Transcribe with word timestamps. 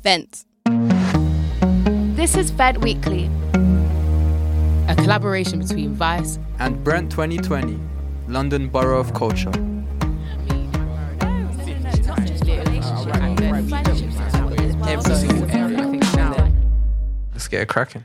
Vent. 0.00 0.44
This 2.16 2.36
is 2.36 2.50
Vent 2.50 2.78
Weekly. 2.78 3.28
A 4.86 4.94
collaboration 4.94 5.58
between 5.58 5.94
Vice 5.94 6.38
and 6.60 6.84
Brent 6.84 7.10
2020, 7.10 7.80
London 8.28 8.68
Borough 8.68 9.00
of 9.00 9.12
Culture. 9.12 9.50
Let's 17.32 17.48
get 17.48 17.62
it 17.62 17.68
cracking. 17.68 18.04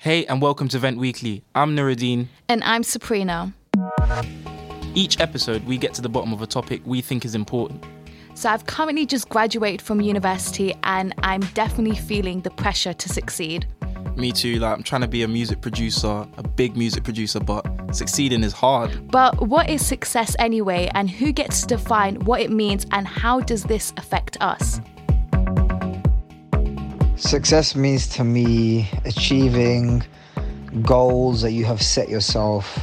Hey, 0.00 0.26
and 0.26 0.42
welcome 0.42 0.66
to 0.68 0.80
Vent 0.80 0.98
Weekly. 0.98 1.44
I'm 1.54 1.76
Nuruddin. 1.76 2.26
And 2.48 2.64
I'm 2.64 2.82
Sabrina. 2.82 3.52
Each 4.96 5.20
episode, 5.20 5.64
we 5.66 5.78
get 5.78 5.94
to 5.94 6.02
the 6.02 6.08
bottom 6.08 6.32
of 6.32 6.42
a 6.42 6.46
topic 6.48 6.82
we 6.84 7.00
think 7.00 7.24
is 7.24 7.36
important. 7.36 7.84
So 8.40 8.48
I've 8.48 8.64
currently 8.64 9.04
just 9.04 9.28
graduated 9.28 9.82
from 9.82 10.00
university 10.00 10.72
and 10.84 11.14
I'm 11.22 11.42
definitely 11.52 11.94
feeling 11.94 12.40
the 12.40 12.48
pressure 12.48 12.94
to 12.94 13.08
succeed. 13.10 13.66
Me 14.16 14.32
too, 14.32 14.58
like 14.60 14.78
I'm 14.78 14.82
trying 14.82 15.02
to 15.02 15.08
be 15.08 15.24
a 15.24 15.28
music 15.28 15.60
producer, 15.60 16.26
a 16.38 16.48
big 16.48 16.74
music 16.74 17.04
producer, 17.04 17.38
but 17.38 17.66
succeeding 17.94 18.42
is 18.42 18.54
hard. 18.54 19.10
But 19.10 19.46
what 19.46 19.68
is 19.68 19.84
success 19.84 20.34
anyway, 20.38 20.90
and 20.94 21.10
who 21.10 21.32
gets 21.32 21.60
to 21.60 21.66
define 21.66 22.14
what 22.20 22.40
it 22.40 22.50
means, 22.50 22.86
and 22.92 23.06
how 23.06 23.40
does 23.40 23.64
this 23.64 23.92
affect 23.98 24.38
us? 24.40 24.80
Success 27.16 27.76
means 27.76 28.08
to 28.08 28.24
me 28.24 28.88
achieving 29.04 30.02
goals 30.80 31.42
that 31.42 31.52
you 31.52 31.66
have 31.66 31.82
set 31.82 32.08
yourself. 32.08 32.78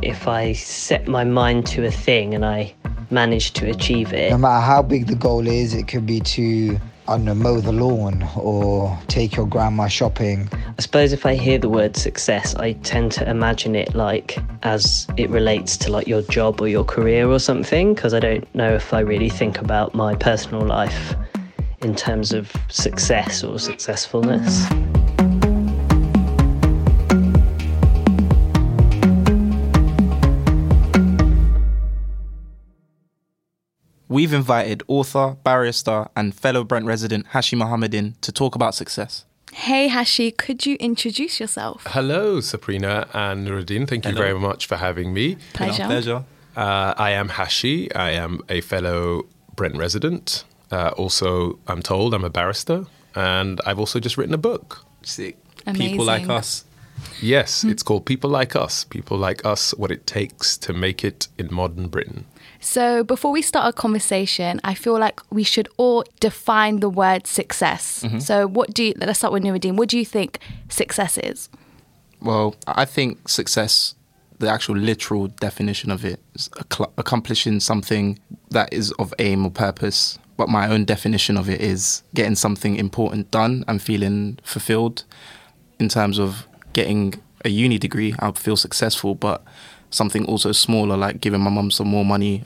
If 0.00 0.26
I 0.26 0.54
set 0.54 1.06
my 1.06 1.24
mind 1.24 1.66
to 1.66 1.84
a 1.84 1.90
thing 1.90 2.34
and 2.34 2.46
I 2.46 2.74
manage 3.12 3.52
to 3.52 3.68
achieve 3.68 4.12
it. 4.12 4.30
No 4.30 4.38
matter 4.38 4.64
how 4.64 4.82
big 4.82 5.06
the 5.06 5.14
goal 5.14 5.46
is, 5.46 5.74
it 5.74 5.86
could 5.86 6.06
be 6.06 6.20
to, 6.20 6.78
I 7.06 7.16
don't 7.16 7.24
know, 7.24 7.34
mow 7.34 7.60
the 7.60 7.72
lawn 7.72 8.26
or 8.36 8.98
take 9.08 9.36
your 9.36 9.46
grandma 9.46 9.88
shopping. 9.88 10.48
I 10.52 10.80
suppose 10.80 11.12
if 11.12 11.26
I 11.26 11.34
hear 11.34 11.58
the 11.58 11.68
word 11.68 11.96
success, 11.96 12.54
I 12.54 12.72
tend 12.72 13.12
to 13.12 13.28
imagine 13.28 13.76
it 13.76 13.94
like 13.94 14.38
as 14.62 15.06
it 15.16 15.30
relates 15.30 15.76
to 15.78 15.92
like 15.92 16.08
your 16.08 16.22
job 16.22 16.60
or 16.60 16.68
your 16.68 16.84
career 16.84 17.28
or 17.28 17.38
something, 17.38 17.94
because 17.94 18.14
I 18.14 18.20
don't 18.20 18.52
know 18.54 18.74
if 18.74 18.92
I 18.94 19.00
really 19.00 19.28
think 19.28 19.60
about 19.60 19.94
my 19.94 20.14
personal 20.14 20.62
life 20.62 21.14
in 21.82 21.94
terms 21.94 22.32
of 22.32 22.50
success 22.68 23.44
or 23.44 23.58
successfulness. 23.58 24.66
We've 34.12 34.34
invited 34.34 34.82
author, 34.88 35.38
barrister, 35.42 36.06
and 36.14 36.34
fellow 36.34 36.64
Brent 36.64 36.84
resident 36.84 37.28
Hashi 37.28 37.56
Mohamed 37.56 37.94
in 37.94 38.14
to 38.20 38.30
talk 38.30 38.54
about 38.54 38.74
success. 38.74 39.24
Hey 39.54 39.88
Hashi, 39.88 40.30
could 40.30 40.66
you 40.66 40.76
introduce 40.76 41.40
yourself? 41.40 41.84
Hello, 41.86 42.38
Sabrina 42.42 43.08
and 43.14 43.48
Nuruddin. 43.48 43.88
Thank 43.88 44.04
you 44.04 44.10
Hello. 44.10 44.22
very 44.22 44.38
much 44.38 44.66
for 44.66 44.76
having 44.76 45.14
me. 45.14 45.38
Pleasure. 45.54 45.86
Pleasure. 45.86 46.24
Uh, 46.54 46.92
I 46.98 47.12
am 47.12 47.30
Hashi. 47.30 47.90
I 47.94 48.10
am 48.10 48.42
a 48.50 48.60
fellow 48.60 49.24
Brent 49.56 49.78
resident. 49.78 50.44
Uh, 50.70 50.88
also, 50.98 51.58
I'm 51.66 51.80
told 51.80 52.12
I'm 52.12 52.22
a 52.22 52.28
barrister, 52.28 52.84
and 53.14 53.62
I've 53.64 53.78
also 53.78 53.98
just 53.98 54.18
written 54.18 54.34
a 54.34 54.38
book. 54.50 54.84
Sick. 55.02 55.38
People 55.72 56.04
like 56.04 56.28
us. 56.28 56.66
Yes, 57.22 57.64
it's 57.64 57.82
called 57.82 58.04
People 58.04 58.28
Like 58.28 58.54
Us. 58.54 58.84
People 58.84 59.16
Like 59.16 59.44
Us, 59.46 59.72
What 59.72 59.90
It 59.90 60.06
Takes 60.06 60.58
to 60.58 60.74
Make 60.74 61.02
It 61.02 61.28
in 61.38 61.48
Modern 61.50 61.88
Britain. 61.88 62.26
So, 62.62 63.02
before 63.02 63.32
we 63.32 63.42
start 63.42 63.66
our 63.66 63.72
conversation, 63.72 64.60
I 64.62 64.74
feel 64.74 64.96
like 64.96 65.20
we 65.30 65.42
should 65.42 65.68
all 65.78 66.04
define 66.20 66.78
the 66.78 66.88
word 66.88 67.26
success. 67.26 68.04
Mm-hmm. 68.04 68.20
So, 68.20 68.46
what 68.46 68.72
do 68.72 68.84
you, 68.84 68.94
let's 68.98 69.18
start 69.18 69.32
with 69.32 69.42
Nuruddin. 69.42 69.76
What 69.76 69.88
do 69.88 69.98
you 69.98 70.06
think 70.06 70.38
success 70.68 71.18
is? 71.18 71.48
Well, 72.20 72.54
I 72.68 72.84
think 72.84 73.28
success, 73.28 73.96
the 74.38 74.48
actual 74.48 74.76
literal 74.76 75.26
definition 75.26 75.90
of 75.90 76.04
it, 76.04 76.20
is 76.34 76.48
acc- 76.60 76.92
accomplishing 76.96 77.58
something 77.58 78.20
that 78.50 78.72
is 78.72 78.92
of 78.92 79.12
aim 79.18 79.44
or 79.44 79.50
purpose. 79.50 80.20
But 80.36 80.48
my 80.48 80.68
own 80.68 80.84
definition 80.84 81.36
of 81.36 81.50
it 81.50 81.60
is 81.60 82.04
getting 82.14 82.36
something 82.36 82.76
important 82.76 83.32
done 83.32 83.64
and 83.66 83.82
feeling 83.82 84.38
fulfilled. 84.44 85.02
In 85.80 85.88
terms 85.88 86.20
of 86.20 86.46
getting 86.74 87.14
a 87.44 87.48
uni 87.48 87.76
degree, 87.78 88.14
I 88.20 88.30
feel 88.30 88.56
successful, 88.56 89.16
but 89.16 89.42
something 89.92 90.24
also 90.26 90.52
smaller, 90.52 90.96
like 90.96 91.20
giving 91.20 91.40
my 91.40 91.50
mum 91.50 91.70
some 91.70 91.88
more 91.88 92.04
money. 92.04 92.42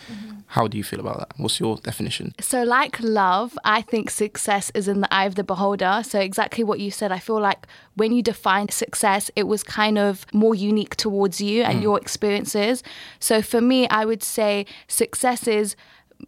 How 0.48 0.68
do 0.68 0.78
you 0.78 0.84
feel 0.84 1.00
about 1.00 1.18
that? 1.18 1.32
What's 1.38 1.58
your 1.58 1.76
definition? 1.78 2.32
So, 2.40 2.62
like 2.62 3.00
love, 3.00 3.58
I 3.64 3.82
think 3.82 4.10
success 4.10 4.70
is 4.74 4.86
in 4.86 5.00
the 5.00 5.12
eye 5.12 5.24
of 5.24 5.34
the 5.34 5.42
beholder. 5.42 6.02
So, 6.04 6.20
exactly 6.20 6.62
what 6.62 6.78
you 6.78 6.90
said, 6.90 7.10
I 7.10 7.18
feel 7.18 7.40
like 7.40 7.66
when 7.96 8.12
you 8.12 8.22
define 8.22 8.68
success, 8.68 9.28
it 9.34 9.48
was 9.48 9.64
kind 9.64 9.98
of 9.98 10.24
more 10.32 10.54
unique 10.54 10.94
towards 10.96 11.40
you 11.40 11.62
and 11.62 11.82
your 11.82 11.98
experiences. 11.98 12.84
So, 13.18 13.42
for 13.42 13.60
me, 13.60 13.88
I 13.88 14.04
would 14.04 14.22
say 14.22 14.66
success 14.86 15.48
is 15.48 15.74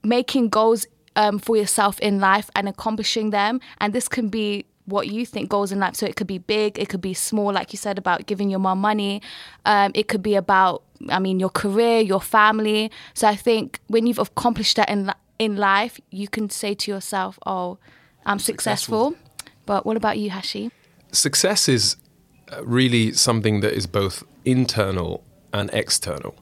making 0.02 0.48
goals 0.48 0.86
um, 1.16 1.38
for 1.38 1.56
yourself 1.56 1.98
in 2.00 2.20
life 2.20 2.50
and 2.54 2.68
accomplishing 2.68 3.30
them. 3.30 3.60
And 3.80 3.92
this 3.92 4.08
can 4.08 4.28
be 4.28 4.66
what 4.88 5.08
you 5.08 5.26
think 5.26 5.50
goals 5.50 5.70
in 5.70 5.80
life. 5.80 5.96
So 5.96 6.06
it 6.06 6.16
could 6.16 6.26
be 6.26 6.38
big, 6.38 6.78
it 6.78 6.88
could 6.88 7.02
be 7.02 7.12
small, 7.12 7.52
like 7.52 7.72
you 7.72 7.76
said 7.76 7.98
about 7.98 8.26
giving 8.26 8.48
your 8.48 8.60
mom 8.60 8.80
money. 8.80 9.20
Um, 9.66 9.92
it 9.94 10.08
could 10.08 10.22
be 10.22 10.34
about, 10.34 10.82
I 11.08 11.18
mean, 11.18 11.40
your 11.40 11.50
career, 11.50 12.00
your 12.00 12.20
family. 12.20 12.90
So 13.14 13.28
I 13.28 13.36
think 13.36 13.80
when 13.86 14.06
you've 14.06 14.18
accomplished 14.18 14.76
that 14.76 14.88
in 14.88 15.12
in 15.38 15.56
life, 15.56 16.00
you 16.10 16.28
can 16.28 16.50
say 16.50 16.74
to 16.74 16.90
yourself, 16.90 17.38
"Oh, 17.46 17.78
I'm 18.26 18.38
successful." 18.38 19.14
But 19.66 19.84
what 19.84 19.96
about 19.96 20.18
you, 20.18 20.30
Hashi? 20.30 20.70
Success 21.12 21.68
is 21.68 21.96
uh, 22.50 22.64
really 22.64 23.12
something 23.12 23.60
that 23.60 23.74
is 23.74 23.86
both 23.86 24.24
internal 24.44 25.24
and 25.52 25.70
external. 25.72 26.34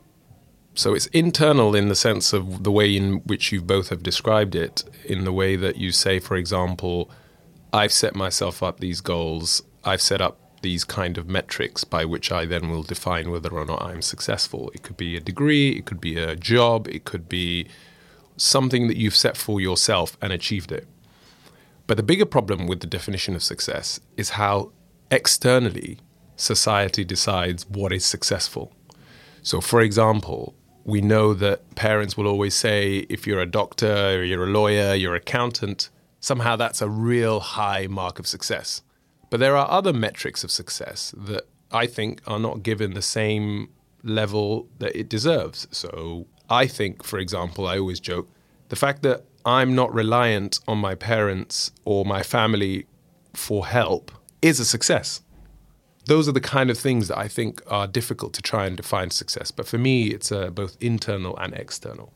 So 0.74 0.94
it's 0.94 1.06
internal 1.06 1.74
in 1.74 1.88
the 1.88 1.94
sense 1.94 2.32
of 2.32 2.62
the 2.62 2.70
way 2.70 2.94
in 2.94 3.22
which 3.24 3.50
you 3.50 3.62
both 3.62 3.88
have 3.88 4.02
described 4.02 4.54
it, 4.54 4.84
in 5.04 5.24
the 5.24 5.32
way 5.32 5.56
that 5.56 5.76
you 5.76 5.90
say, 5.90 6.20
for 6.20 6.36
example, 6.36 7.10
I've 7.72 7.92
set 7.92 8.14
myself 8.14 8.62
up 8.62 8.80
these 8.80 9.00
goals, 9.00 9.62
I've 9.84 10.02
set 10.02 10.20
up 10.20 10.38
these 10.62 10.84
kind 10.84 11.18
of 11.18 11.28
metrics 11.28 11.84
by 11.84 12.04
which 12.04 12.32
I 12.32 12.44
then 12.44 12.70
will 12.70 12.82
define 12.82 13.30
whether 13.30 13.50
or 13.50 13.64
not 13.64 13.82
I'm 13.82 14.02
successful. 14.02 14.70
It 14.74 14.82
could 14.82 14.96
be 14.96 15.16
a 15.16 15.20
degree, 15.20 15.70
it 15.70 15.86
could 15.86 16.00
be 16.00 16.16
a 16.16 16.36
job, 16.36 16.88
it 16.88 17.04
could 17.04 17.28
be 17.28 17.68
something 18.36 18.88
that 18.88 18.96
you've 18.96 19.16
set 19.16 19.36
for 19.36 19.60
yourself 19.60 20.16
and 20.20 20.32
achieved 20.32 20.72
it. 20.72 20.86
But 21.86 21.96
the 21.96 22.02
bigger 22.02 22.26
problem 22.26 22.66
with 22.66 22.80
the 22.80 22.86
definition 22.86 23.34
of 23.34 23.42
success 23.42 24.00
is 24.16 24.30
how 24.30 24.72
externally 25.10 25.98
society 26.36 27.04
decides 27.04 27.68
what 27.68 27.92
is 27.92 28.04
successful. 28.04 28.72
So, 29.42 29.60
for 29.60 29.80
example, 29.80 30.54
we 30.84 31.00
know 31.00 31.34
that 31.34 31.74
parents 31.74 32.16
will 32.16 32.26
always 32.26 32.54
say 32.54 33.06
if 33.08 33.26
you're 33.26 33.40
a 33.40 33.46
doctor, 33.46 34.18
or 34.18 34.24
you're 34.24 34.44
a 34.44 34.50
lawyer, 34.50 34.94
you're 34.94 35.14
an 35.14 35.22
accountant, 35.22 35.90
somehow 36.20 36.56
that's 36.56 36.82
a 36.82 36.88
real 36.88 37.40
high 37.40 37.86
mark 37.86 38.18
of 38.18 38.26
success. 38.26 38.82
But 39.30 39.40
there 39.40 39.56
are 39.56 39.68
other 39.70 39.92
metrics 39.92 40.44
of 40.44 40.50
success 40.50 41.14
that 41.16 41.44
I 41.72 41.86
think 41.86 42.20
are 42.26 42.38
not 42.38 42.62
given 42.62 42.94
the 42.94 43.02
same 43.02 43.70
level 44.02 44.68
that 44.78 44.94
it 44.96 45.08
deserves. 45.08 45.66
So, 45.70 46.26
I 46.48 46.66
think, 46.66 47.02
for 47.02 47.18
example, 47.18 47.66
I 47.66 47.78
always 47.78 47.98
joke 47.98 48.28
the 48.68 48.76
fact 48.76 49.02
that 49.02 49.24
I'm 49.44 49.74
not 49.74 49.92
reliant 49.94 50.60
on 50.66 50.78
my 50.78 50.94
parents 50.94 51.70
or 51.84 52.04
my 52.04 52.22
family 52.22 52.86
for 53.34 53.66
help 53.66 54.10
is 54.42 54.58
a 54.58 54.64
success. 54.64 55.20
Those 56.06 56.28
are 56.28 56.32
the 56.32 56.40
kind 56.40 56.70
of 56.70 56.78
things 56.78 57.08
that 57.08 57.18
I 57.18 57.28
think 57.28 57.62
are 57.66 57.86
difficult 57.86 58.32
to 58.34 58.42
try 58.42 58.66
and 58.66 58.76
define 58.76 59.10
success. 59.10 59.50
But 59.50 59.66
for 59.66 59.78
me, 59.78 60.08
it's 60.08 60.30
uh, 60.30 60.50
both 60.50 60.76
internal 60.80 61.36
and 61.38 61.52
external. 61.54 62.12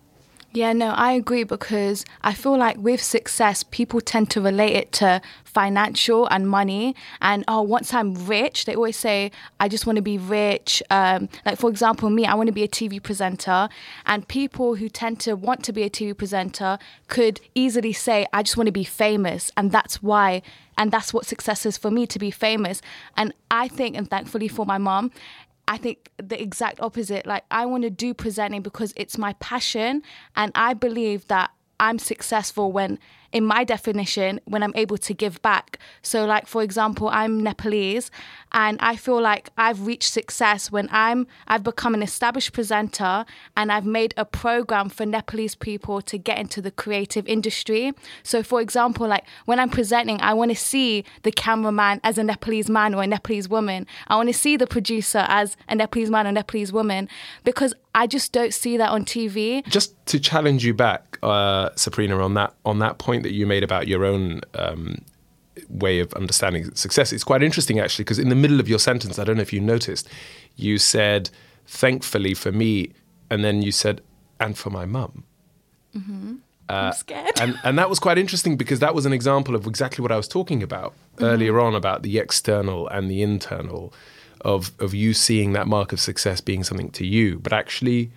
Yeah, 0.52 0.73
no, 0.73 0.88
I 0.91 1.12
agree 1.12 1.44
because 1.44 2.05
I 2.23 2.35
feel 2.35 2.58
like 2.58 2.76
with 2.76 3.00
success, 3.00 3.62
people 3.62 4.00
tend 4.00 4.31
to 4.32 4.41
relate 4.41 4.75
it 4.75 4.93
to 4.94 5.23
financial 5.44 6.26
and 6.26 6.49
money. 6.49 6.97
And 7.20 7.44
oh, 7.47 7.62
once 7.62 7.94
I'm 7.94 8.14
rich, 8.26 8.64
they 8.64 8.75
always 8.75 8.97
say, 8.97 9.31
I 9.61 9.69
just 9.69 9.87
want 9.87 9.97
to 9.97 10.02
be 10.02 10.19
rich. 10.19 10.82
Um, 10.91 11.29
like, 11.47 11.56
for 11.56 11.70
example, 11.70 12.11
me, 12.11 12.26
I 12.26 12.35
want 12.35 12.49
to 12.49 12.52
be 12.52 12.64
a 12.64 12.69
TV 12.69 13.00
presenter. 13.00 13.69
And 14.06 14.26
people 14.26 14.75
who 14.75 14.88
tend 14.88 15.20
to 15.20 15.37
want 15.37 15.62
to 15.64 15.73
be 15.73 15.85
a 15.85 15.91
TV 15.91 16.17
presenter 16.17 16.79
could 17.06 17.41
easily 17.55 17.93
say, 17.93 18.26
I 18.32 18.43
just 18.43 18.56
want 18.56 18.67
to 18.67 18.73
be 18.73 18.85
famous. 18.85 19.52
And 19.56 19.70
that's 19.70 20.02
why. 20.02 20.43
And 20.76 20.91
that's 20.91 21.14
what 21.14 21.26
success 21.26 21.64
is 21.64 21.79
for 21.79 21.93
me 21.93 22.08
to 22.08 22.19
be 22.19 22.32
famous. 22.32 22.82
And 23.17 23.32
I 23.52 23.69
think, 23.69 23.97
and 23.97 24.11
thankfully 24.11 24.49
for 24.49 24.67
my 24.67 24.79
mom, 24.79 25.12
I 25.71 25.77
think 25.77 26.11
the 26.17 26.43
exact 26.43 26.81
opposite. 26.81 27.27
Like, 27.27 27.45
I 27.49 27.65
want 27.65 27.85
to 27.85 27.91
do 27.91 28.13
presenting 28.13 28.61
because 28.61 28.93
it's 28.97 29.17
my 29.17 29.35
passion. 29.35 30.03
And 30.35 30.51
I 30.57 30.75
believe 30.75 31.29
that 31.29 31.53
I'm 31.79 32.01
successful 32.01 32.73
when, 32.73 32.99
in 33.32 33.44
my 33.44 33.65
definition, 33.65 34.41
when 34.44 34.62
I'm 34.62 34.73
able 34.75 34.99
to 34.99 35.15
give 35.15 35.41
back. 35.43 35.79
So, 36.03 36.27
like, 36.27 36.47
for 36.47 36.62
example, 36.62 37.09
I'm 37.09 37.43
Nepalese 37.43 38.11
and 38.53 38.79
I 38.81 38.97
feel 38.97 39.21
like 39.21 39.50
I've 39.56 39.87
reached 39.87 40.12
success 40.12 40.73
when 40.73 40.88
I'm, 40.91 41.27
I've 41.47 41.62
become 41.62 41.94
an 41.94 42.03
established 42.03 42.53
presenter 42.53 43.25
and 43.56 43.71
I've 43.71 43.87
made 43.87 44.15
a 44.17 44.25
program 44.25 44.88
for 44.88 45.06
Nepalese 45.06 45.55
people 45.55 46.03
to 46.03 46.19
get 46.19 46.38
into 46.38 46.61
the 46.61 46.71
creative 46.71 47.27
industry. 47.29 47.93
So, 48.23 48.43
for 48.43 48.61
example, 48.61 49.06
like 49.06 49.25
when 49.44 49.61
I'm 49.61 49.71
presenting, 49.71 50.21
I 50.21 50.35
want 50.35 50.50
to 50.50 50.56
see 50.56 51.05
the 51.23 51.33
cameraman 51.33 52.00
as 52.03 52.19
a 52.19 52.25
Nepalese 52.25 52.69
man 52.69 52.94
or 52.94 53.03
a 53.03 53.06
Nepalese 53.06 53.49
woman. 53.49 53.87
I 54.09 54.17
want 54.17 54.29
to 54.29 54.35
see 54.35 54.56
the 54.56 54.67
producer 54.67 55.25
as 55.29 55.56
a 55.69 55.75
Nepalese 55.75 56.11
man 56.11 56.26
or 56.26 56.31
a 56.31 56.33
Nepalese 56.33 56.73
woman 56.73 57.09
because 57.44 57.75
I 57.94 58.06
just 58.06 58.33
don't 58.33 58.55
see 58.55 58.76
that 58.76 58.91
on 58.91 59.05
TV. 59.05 59.67
Just 59.67 59.94
to 60.06 60.21
challenge 60.21 60.65
you 60.65 60.75
back, 60.75 61.19
uh, 61.23 61.71
Sabrina, 61.75 62.23
on 62.23 62.35
that 62.35 62.55
on 62.65 62.79
that 62.79 62.99
point 62.99 63.20
that 63.23 63.33
you 63.33 63.47
made 63.47 63.63
about 63.63 63.89
your 63.89 64.05
own 64.05 64.41
um, 64.55 65.05
way 65.69 66.01
of 66.01 66.13
understanding 66.15 66.75
success, 66.75 67.13
it's 67.13 67.25
quite 67.25 67.43
interesting 67.43 67.79
actually 67.79 68.05
because 68.05 68.19
in 68.19 68.29
the 68.29 68.35
middle 68.35 68.61
of 68.61 68.69
your 68.69 68.79
sentence, 68.79 69.19
I 69.19 69.25
don't 69.25 69.37
know 69.37 69.43
if 69.43 69.53
you 69.53 69.61
noticed, 69.61 70.09
you 70.57 70.79
said, 70.79 71.31
"Thankfully 71.67 72.35
for 72.35 72.53
me," 72.53 72.93
and 73.31 73.45
then 73.45 73.63
you 73.63 73.73
said, 73.73 74.03
"and 74.39 74.57
for 74.57 74.71
my 74.71 74.87
mum." 74.87 75.25
Mm-hmm. 75.95 76.35
Uh, 76.69 76.73
I'm 76.73 76.93
scared. 76.93 77.41
and 77.41 77.59
and 77.65 77.79
that 77.79 77.91
was 77.91 77.99
quite 77.99 78.17
interesting 78.17 78.57
because 78.57 78.79
that 78.79 78.95
was 78.95 79.05
an 79.05 79.13
example 79.13 79.55
of 79.57 79.67
exactly 79.67 80.03
what 80.03 80.13
I 80.13 80.17
was 80.17 80.29
talking 80.29 80.63
about 80.63 80.93
mm-hmm. 80.93 81.25
earlier 81.25 81.59
on 81.59 81.75
about 81.75 82.03
the 82.03 82.19
external 82.19 82.87
and 82.89 83.11
the 83.11 83.23
internal 83.23 83.93
of 84.43 84.73
of 84.79 84.95
you 84.95 85.13
seeing 85.13 85.53
that 85.53 85.67
mark 85.67 85.93
of 85.93 86.01
success 86.01 86.41
being 86.41 86.63
something 86.65 86.91
to 86.93 87.07
you, 87.07 87.39
but 87.41 87.53
actually 87.53 88.11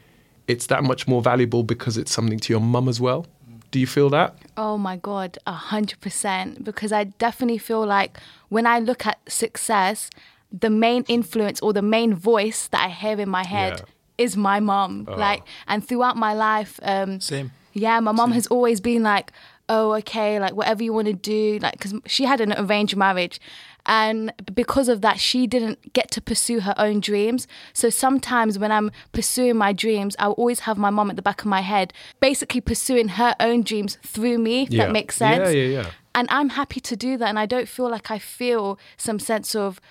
it's 0.48 0.68
that 0.68 0.84
much 0.84 1.08
more 1.08 1.22
valuable 1.22 1.64
because 1.64 1.98
it's 1.98 2.12
something 2.12 2.40
to 2.40 2.54
your 2.54 2.60
mum 2.60 2.88
as 2.88 3.00
well. 3.00 3.26
Do 3.74 3.80
you 3.80 3.88
feel 3.88 4.12
that? 4.12 4.36
Oh 4.56 4.78
my 4.78 4.98
God, 4.98 5.40
a 5.48 5.52
hundred 5.54 6.00
percent. 6.00 6.64
Because 6.64 6.92
I 6.92 7.06
definitely 7.06 7.58
feel 7.58 7.84
like 7.84 8.20
when 8.50 8.68
I 8.68 8.78
look 8.78 9.08
at 9.08 9.18
success, 9.28 10.12
the 10.52 10.70
main 10.70 11.04
influence 11.08 11.60
or 11.60 11.74
the 11.74 11.82
main 11.82 12.14
voice 12.14 12.68
that 12.68 12.82
I 12.86 12.90
hear 12.90 13.20
in 13.20 13.30
my 13.30 13.44
head 13.44 13.80
Yeah. 13.80 14.26
is 14.26 14.38
my 14.38 14.60
mom. 14.60 15.06
Like, 15.06 15.42
and 15.68 15.84
throughout 15.88 16.18
my 16.18 16.34
life, 16.36 16.80
um, 16.84 17.20
Same. 17.20 17.50
yeah, 17.74 18.00
my 18.00 18.12
mom 18.12 18.32
has 18.34 18.46
always 18.46 18.80
been 18.80 19.02
like, 19.02 19.32
oh, 19.70 19.94
okay, 19.94 20.40
like 20.40 20.54
whatever 20.54 20.84
you 20.84 20.94
want 20.94 21.08
to 21.08 21.14
do, 21.14 21.58
like, 21.60 21.74
because 21.74 21.96
she 22.06 22.26
had 22.26 22.40
an 22.42 22.54
arranged 22.56 22.96
marriage. 22.96 23.40
And 23.86 24.32
because 24.54 24.88
of 24.88 25.02
that, 25.02 25.20
she 25.20 25.46
didn't 25.46 25.92
get 25.94 26.10
to 26.12 26.22
pursue 26.22 26.62
her 26.62 26.74
own 26.78 27.02
dreams. 27.02 27.48
So 27.74 27.90
sometimes 27.90 28.58
when 28.58 28.72
I'm 28.72 28.92
pursuing 29.12 29.58
my 29.58 29.74
dreams, 29.74 30.16
I'll 30.20 30.32
always 30.34 30.62
have 30.62 30.78
my 30.78 30.90
mom 30.90 31.10
at 31.10 31.16
the 31.18 31.22
back 31.22 31.42
of 31.42 31.48
my 31.48 31.62
head, 31.62 31.92
basically 32.22 32.62
pursuing 32.62 33.10
her 33.10 33.36
own 33.40 33.64
dreams 33.64 33.98
through 34.02 34.38
me, 34.38 34.64
if 34.64 34.70
Yeah. 34.70 34.86
that 34.86 34.92
makes 34.94 35.18
sense. 35.18 35.54
Yeah, 35.54 35.62
yeah, 35.64 35.82
yeah. 35.84 35.90
And 36.16 36.28
I'm 36.32 36.50
happy 36.50 36.80
to 36.80 36.96
do 36.96 37.18
that. 37.18 37.28
And 37.28 37.38
I 37.40 37.46
don't 37.46 37.68
feel 37.68 37.90
like 37.90 38.10
I 38.10 38.20
feel 38.20 38.80
some 38.98 39.20
sense 39.20 39.54
of, 39.56 39.82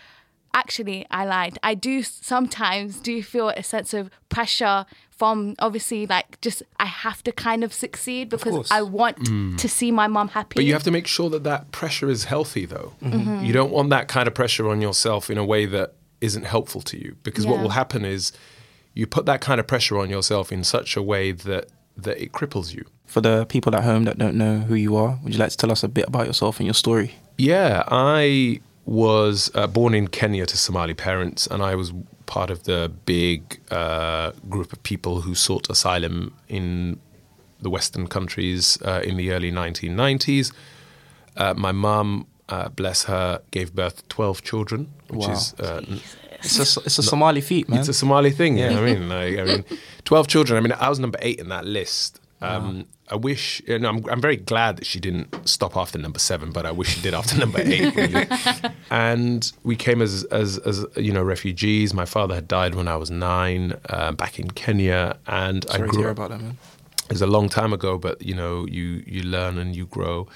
actually, 0.54 1.06
I 1.10 1.24
lied. 1.26 1.58
I 1.62 1.74
do 1.74 2.02
sometimes 2.02 2.98
do 3.00 3.22
feel 3.22 3.48
a 3.50 3.62
sense 3.62 3.92
of 3.92 4.10
pressure 4.28 4.86
from 5.22 5.54
obviously 5.60 6.04
like 6.04 6.40
just 6.40 6.64
I 6.80 6.86
have 6.86 7.22
to 7.22 7.30
kind 7.30 7.62
of 7.62 7.72
succeed 7.72 8.28
because 8.28 8.50
course. 8.50 8.72
I 8.72 8.82
want 8.82 9.24
to 9.58 9.68
see 9.68 9.92
my 9.92 10.08
mom 10.08 10.26
happy. 10.26 10.56
But 10.56 10.64
you 10.64 10.72
have 10.72 10.82
to 10.82 10.90
make 10.90 11.06
sure 11.06 11.30
that 11.30 11.44
that 11.44 11.70
pressure 11.70 12.10
is 12.10 12.24
healthy, 12.24 12.66
though. 12.66 12.94
Mm-hmm. 13.00 13.44
You 13.44 13.52
don't 13.52 13.70
want 13.70 13.90
that 13.90 14.08
kind 14.08 14.26
of 14.26 14.34
pressure 14.34 14.68
on 14.68 14.80
yourself 14.82 15.30
in 15.30 15.38
a 15.38 15.44
way 15.44 15.64
that 15.66 15.94
isn't 16.20 16.42
helpful 16.42 16.80
to 16.80 16.98
you, 16.98 17.14
because 17.22 17.46
what 17.46 17.60
will 17.60 17.68
happen 17.68 18.04
is 18.04 18.32
you 18.94 19.06
put 19.06 19.24
that 19.26 19.40
kind 19.40 19.60
of 19.60 19.68
pressure 19.68 19.96
on 19.96 20.10
yourself 20.10 20.50
in 20.50 20.64
such 20.64 20.96
a 20.96 21.02
way 21.02 21.30
that 21.30 21.68
that 21.96 22.20
it 22.20 22.32
cripples 22.32 22.74
you. 22.74 22.84
For 23.06 23.20
the 23.20 23.46
people 23.46 23.76
at 23.76 23.84
home 23.84 24.02
that 24.06 24.18
don't 24.18 24.36
know 24.36 24.58
who 24.58 24.74
you 24.74 24.96
are, 24.96 25.20
would 25.22 25.32
you 25.32 25.38
like 25.38 25.50
to 25.50 25.56
tell 25.56 25.70
us 25.70 25.84
a 25.84 25.88
bit 25.88 26.08
about 26.08 26.26
yourself 26.26 26.58
and 26.58 26.66
your 26.66 26.74
story? 26.74 27.14
Yeah, 27.38 27.84
I 27.86 28.60
was 28.86 29.52
uh, 29.54 29.68
born 29.68 29.94
in 29.94 30.08
Kenya 30.08 30.46
to 30.46 30.56
Somali 30.56 30.94
parents, 30.94 31.46
and 31.46 31.62
I 31.62 31.76
was 31.76 31.92
part 32.26 32.50
of 32.50 32.62
the 32.64 32.90
big 33.06 33.60
uh, 33.70 34.32
group 34.48 34.72
of 34.72 34.82
people 34.82 35.20
who 35.22 35.34
sought 35.34 35.68
asylum 35.70 36.34
in 36.48 36.98
the 37.60 37.70
Western 37.70 38.06
countries 38.08 38.78
uh, 38.84 39.00
in 39.04 39.16
the 39.16 39.32
early 39.32 39.52
1990s. 39.52 40.52
Uh, 41.36 41.54
my 41.56 41.72
mum, 41.72 42.26
uh, 42.48 42.68
bless 42.70 43.04
her, 43.04 43.40
gave 43.50 43.74
birth 43.74 43.96
to 43.96 44.04
12 44.08 44.42
children, 44.42 44.88
which 45.08 45.26
Wow. 45.26 45.32
is 45.32 45.54
uh, 45.60 45.80
It's 46.44 46.58
a, 46.76 46.80
it's 46.80 46.98
a 46.98 47.02
Somali 47.02 47.40
feat, 47.40 47.68
man. 47.68 47.78
it's 47.78 47.88
a 47.88 47.94
Somali 47.94 48.30
thing. 48.32 48.58
Yeah, 48.58 48.70
Yeah. 48.72 48.78
I 48.80 48.84
mean, 48.92 49.08
like, 49.08 49.38
I 49.38 49.44
mean, 49.44 49.64
twelve 50.04 50.26
children. 50.26 50.58
I 50.58 50.60
mean, 50.60 50.72
I 50.72 50.88
was 50.88 50.98
number 50.98 51.18
eight 51.22 51.38
in 51.38 51.48
that 51.50 51.64
list. 51.64 52.20
Um, 52.42 52.86
I 53.08 53.16
wish. 53.16 53.62
You 53.66 53.78
know, 53.78 53.88
I'm, 53.88 54.04
I'm 54.08 54.20
very 54.20 54.36
glad 54.36 54.76
that 54.78 54.86
she 54.86 54.98
didn't 54.98 55.48
stop 55.48 55.76
after 55.76 55.98
number 55.98 56.18
seven, 56.18 56.50
but 56.50 56.66
I 56.66 56.72
wish 56.72 56.94
she 56.96 57.00
did 57.00 57.14
after 57.14 57.38
number 57.44 57.60
eight. 57.60 57.94
Really. 57.94 58.26
and 58.90 59.52
we 59.64 59.76
came 59.76 60.02
as, 60.02 60.24
as 60.24 60.58
as 60.58 60.84
you 60.96 61.12
know 61.12 61.22
refugees. 61.22 61.92
My 61.94 62.04
father 62.06 62.34
had 62.34 62.48
died 62.48 62.74
when 62.74 62.88
I 62.88 62.96
was 62.96 63.10
nine, 63.10 63.74
uh, 63.88 64.12
back 64.12 64.38
in 64.38 64.50
Kenya, 64.50 65.16
and 65.26 65.64
I 65.70 65.76
Sorry 65.76 65.88
to 65.88 65.92
grew 65.92 66.02
hear 66.02 66.10
about 66.10 66.30
that, 66.30 66.40
man. 66.40 66.56
it 67.04 67.12
was 67.12 67.22
a 67.22 67.26
long 67.26 67.48
time 67.48 67.72
ago, 67.72 67.98
but 67.98 68.22
you 68.22 68.34
know, 68.34 68.66
you 68.66 69.02
you 69.06 69.22
learn 69.22 69.58
and 69.58 69.76
you 69.76 69.86
grow. 69.86 70.26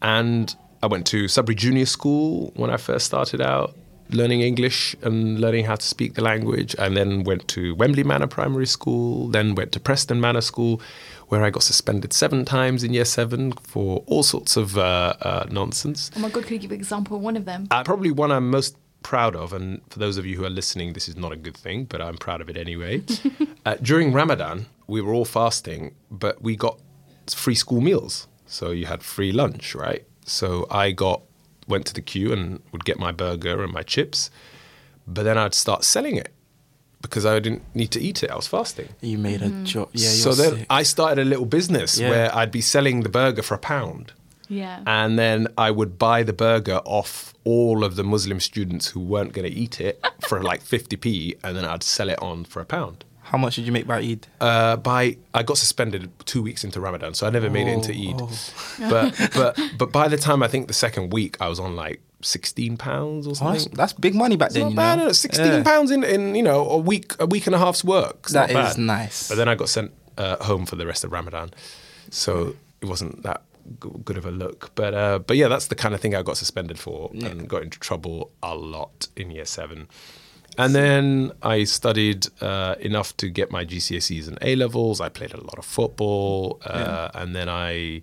And 0.00 0.54
I 0.82 0.86
went 0.86 1.06
to 1.08 1.28
Sudbury 1.28 1.56
Junior 1.56 1.86
School 1.86 2.52
when 2.54 2.70
I 2.70 2.76
first 2.76 3.06
started 3.06 3.40
out 3.40 3.74
learning 4.10 4.40
English 4.40 4.96
and 5.02 5.38
learning 5.38 5.64
how 5.64 5.74
to 5.76 5.84
speak 5.84 6.14
the 6.14 6.22
language, 6.22 6.74
and 6.78 6.96
then 6.96 7.24
went 7.24 7.46
to 7.48 7.74
Wembley 7.74 8.04
Manor 8.04 8.26
Primary 8.26 8.66
School, 8.66 9.28
then 9.28 9.54
went 9.54 9.72
to 9.72 9.80
Preston 9.80 10.20
Manor 10.20 10.40
School, 10.40 10.80
where 11.28 11.44
I 11.44 11.50
got 11.50 11.62
suspended 11.62 12.12
seven 12.12 12.44
times 12.44 12.82
in 12.82 12.92
year 12.92 13.04
seven 13.04 13.52
for 13.52 14.02
all 14.06 14.22
sorts 14.22 14.56
of 14.56 14.76
uh, 14.78 15.14
uh, 15.20 15.46
nonsense. 15.50 16.10
oh 16.16 16.20
my 16.20 16.30
god, 16.30 16.44
could 16.44 16.52
you 16.52 16.58
give 16.58 16.70
an 16.72 16.76
example 16.78 17.16
of 17.16 17.22
one 17.22 17.36
of 17.36 17.44
them? 17.44 17.68
Uh, 17.70 17.84
probably 17.84 18.10
one 18.10 18.32
I'm 18.32 18.50
most 18.50 18.76
proud 19.02 19.36
of, 19.36 19.52
and 19.52 19.80
for 19.90 19.98
those 19.98 20.16
of 20.16 20.26
you 20.26 20.36
who 20.36 20.44
are 20.44 20.50
listening, 20.50 20.94
this 20.94 21.08
is 21.08 21.16
not 21.16 21.32
a 21.32 21.36
good 21.36 21.56
thing, 21.56 21.84
but 21.84 22.00
I'm 22.00 22.16
proud 22.16 22.40
of 22.40 22.48
it 22.48 22.56
anyway. 22.56 23.02
uh, 23.66 23.76
during 23.80 24.12
Ramadan, 24.12 24.66
we 24.86 25.00
were 25.00 25.12
all 25.12 25.24
fasting, 25.24 25.94
but 26.10 26.42
we 26.42 26.56
got 26.56 26.80
free 27.28 27.54
school 27.54 27.80
meals. 27.80 28.26
So 28.46 28.70
you 28.70 28.86
had 28.86 29.02
free 29.02 29.30
lunch, 29.30 29.74
right? 29.74 30.06
So 30.24 30.66
I 30.70 30.92
got 30.92 31.22
went 31.66 31.84
to 31.86 31.92
the 31.92 32.00
queue 32.00 32.32
and 32.32 32.62
would 32.72 32.86
get 32.86 32.98
my 32.98 33.12
burger 33.12 33.62
and 33.62 33.70
my 33.70 33.82
chips, 33.82 34.30
but 35.06 35.24
then 35.24 35.36
I'd 35.36 35.54
start 35.54 35.84
selling 35.84 36.16
it 36.16 36.32
because 37.02 37.24
I 37.26 37.38
didn't 37.38 37.62
need 37.74 37.90
to 37.92 38.00
eat 38.00 38.22
it. 38.22 38.30
I 38.30 38.36
was 38.36 38.46
fasting. 38.48 38.88
You 39.00 39.18
made 39.18 39.42
a 39.42 39.50
job. 39.64 39.88
Yeah, 39.92 40.08
so 40.08 40.30
you're 40.30 40.36
then 40.36 40.58
sick. 40.58 40.66
I 40.70 40.82
started 40.82 41.22
a 41.22 41.24
little 41.24 41.46
business 41.46 41.98
Yeah. 41.98 42.10
where 42.10 42.34
I'd 42.36 42.50
be 42.50 42.60
selling 42.60 43.02
the 43.02 43.08
burger 43.08 43.42
for 43.42 43.54
a 43.54 43.58
pound 43.58 44.12
Yeah. 44.48 44.80
and 44.86 45.18
then 45.18 45.46
I 45.56 45.70
would 45.70 45.98
buy 45.98 46.22
the 46.24 46.32
burger 46.32 46.80
off 46.84 47.34
all 47.44 47.84
of 47.84 47.96
the 47.96 48.02
Muslim 48.04 48.40
students 48.40 48.88
who 48.88 49.00
weren't 49.00 49.32
going 49.32 49.50
to 49.50 49.56
eat 49.56 49.80
it 49.80 50.04
for 50.28 50.42
like 50.42 50.62
50p, 50.62 51.36
and 51.44 51.56
then 51.56 51.64
I'd 51.64 51.82
sell 51.82 52.08
it 52.10 52.20
on 52.20 52.44
for 52.44 52.60
a 52.60 52.64
pound. 52.66 53.04
How 53.22 53.38
much 53.38 53.56
did 53.56 53.66
you 53.66 53.72
make 53.72 53.86
by 53.86 53.98
Eid? 53.98 54.26
Uh, 54.40 54.76
by 54.76 55.18
I 55.34 55.42
got 55.42 55.58
suspended 55.58 56.10
two 56.24 56.42
weeks 56.42 56.64
into 56.64 56.80
Ramadan, 56.80 57.12
so 57.14 57.26
I 57.26 57.30
never 57.30 57.48
made 57.50 57.68
it 57.68 57.72
into 57.72 57.92
Oh, 57.92 58.08
Eid. 58.08 58.20
oh. 58.22 58.90
But 58.90 59.30
but 59.34 59.60
but 59.78 59.92
by 59.92 60.08
the 60.08 60.16
time 60.16 60.42
I 60.42 60.48
think 60.48 60.66
the 60.66 60.74
second 60.74 61.12
week, 61.12 61.36
I 61.40 61.48
was 61.48 61.60
on 61.60 61.76
like 61.76 62.00
16 62.22 62.76
pounds 62.76 63.26
or 63.26 63.30
Oh, 63.30 63.34
something. 63.34 63.54
that's, 63.64 63.76
that's 63.76 63.92
big 63.92 64.14
money 64.14 64.36
back 64.36 64.48
It's 64.48 64.54
then. 64.56 64.74
not 64.74 64.98
you 64.98 65.04
know? 65.06 65.12
16 65.12 65.44
Yeah. 65.46 65.62
pounds 65.62 65.90
in, 65.90 66.02
in 66.04 66.34
you 66.34 66.42
know 66.42 66.68
a 66.68 66.78
week 66.78 67.14
a 67.20 67.26
week 67.26 67.46
and 67.46 67.54
a 67.54 67.58
half's 67.58 67.84
work. 67.84 68.18
It's 68.24 68.32
That 68.32 68.50
is 68.50 68.76
nice. 68.78 69.28
But 69.28 69.36
then 69.36 69.48
I 69.48 69.54
got 69.54 69.68
sent 69.68 69.92
uh, 70.16 70.36
home 70.44 70.66
for 70.66 70.76
the 70.76 70.86
rest 70.86 71.04
of 71.04 71.12
Ramadan, 71.12 71.50
so 72.10 72.54
it 72.80 72.86
wasn't 72.86 73.22
that 73.22 73.42
g- 73.82 73.90
good 74.04 74.16
of 74.16 74.26
a 74.26 74.30
look. 74.32 74.70
But 74.74 74.94
uh, 74.94 75.18
but 75.20 75.36
yeah, 75.36 75.48
that's 75.48 75.68
the 75.68 75.74
kind 75.76 75.94
of 75.94 76.00
thing 76.00 76.14
I 76.16 76.22
got 76.22 76.36
suspended 76.36 76.78
for 76.78 77.10
and 77.14 77.48
got 77.48 77.62
into 77.62 77.78
trouble 77.78 78.30
a 78.42 78.54
lot 78.54 79.08
in 79.16 79.30
year 79.30 79.44
seven. 79.44 79.86
And 80.56 80.74
then 80.74 81.30
I 81.40 81.62
studied 81.62 82.26
uh, 82.40 82.74
enough 82.80 83.16
to 83.18 83.28
get 83.28 83.52
my 83.52 83.64
GCSEs 83.64 84.26
and 84.26 84.38
A 84.42 84.56
levels. 84.56 85.00
I 85.00 85.08
played 85.08 85.32
a 85.32 85.36
lot 85.40 85.56
of 85.56 85.64
football, 85.64 86.60
uh, 86.66 87.10
and 87.14 87.36
then 87.36 87.48
I 87.48 88.02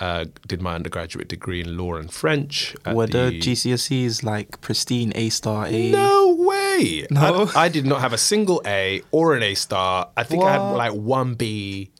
uh, 0.00 0.24
did 0.46 0.62
my 0.62 0.74
undergraduate 0.74 1.28
degree 1.28 1.60
in 1.60 1.76
law 1.76 1.94
and 1.94 2.10
French. 2.12 2.74
Were 2.86 3.06
the 3.06 3.38
GCSEs 3.38 4.22
like 4.22 4.60
pristine 4.60 5.12
A 5.14 5.28
star 5.28 5.66
A? 5.66 5.90
no 5.90 6.34
way. 6.34 7.06
No? 7.10 7.50
I, 7.54 7.66
I 7.66 7.68
did 7.68 7.86
not 7.86 8.00
have 8.00 8.12
a 8.12 8.18
single 8.18 8.62
A 8.66 9.02
or 9.10 9.34
an 9.34 9.42
A 9.42 9.54
star. 9.54 10.10
I 10.16 10.22
think 10.24 10.42
I 10.42 10.52
had 10.52 10.72
like 10.72 10.92
one 10.94 11.34
B 11.34 11.90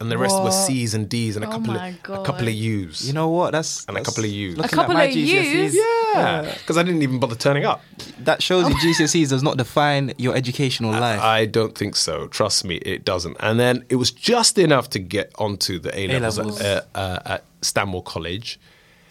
and 0.00 0.10
the 0.10 0.16
rest 0.18 0.40
were 0.42 0.50
C's 0.52 0.94
and 0.94 1.08
D's 1.08 1.36
and 1.36 1.44
a 1.44 1.48
Oh 1.48 1.52
couple 1.52 1.74
my 1.74 1.88
of 1.88 1.94
a 2.20 2.24
couple 2.24 2.46
of 2.48 2.54
U's. 2.54 3.06
You 3.06 3.12
know 3.12 3.28
what? 3.28 3.50
That's 3.52 3.84
And 3.86 3.96
a 3.96 4.02
couple 4.02 4.24
of 4.24 4.30
U's. 4.30 4.58
A 4.58 4.68
couple 4.68 4.96
of 4.96 5.10
GCSEs, 5.10 5.52
U's? 5.54 5.76
yeah, 6.14 6.54
because 6.58 6.76
I 6.78 6.82
didn't 6.82 7.02
even 7.02 7.18
bother 7.18 7.34
turning 7.34 7.64
up. 7.64 7.82
That 8.20 8.42
shows 8.42 8.68
you 8.68 8.74
GCSEs 8.76 9.28
does 9.30 9.42
not 9.42 9.56
define 9.56 10.12
your 10.18 10.36
educational 10.36 10.92
life. 10.92 11.20
I 11.20 11.46
don't 11.46 11.76
think 11.76 11.96
so. 11.96 12.28
Trust 12.28 12.64
me, 12.64 12.76
it 12.76 13.04
doesn't. 13.04 13.36
And 13.40 13.58
then 13.58 13.84
it 13.88 13.96
was 13.96 14.10
just 14.10 14.58
enough 14.58 14.88
to 14.90 14.98
get 14.98 15.32
onto 15.38 15.78
the 15.78 15.96
A 15.98 16.18
levels 16.20 16.60
at, 16.60 16.86
uh, 16.94 16.98
uh, 16.98 17.18
at 17.26 17.44
Stanmore 17.62 18.02
College. 18.02 18.58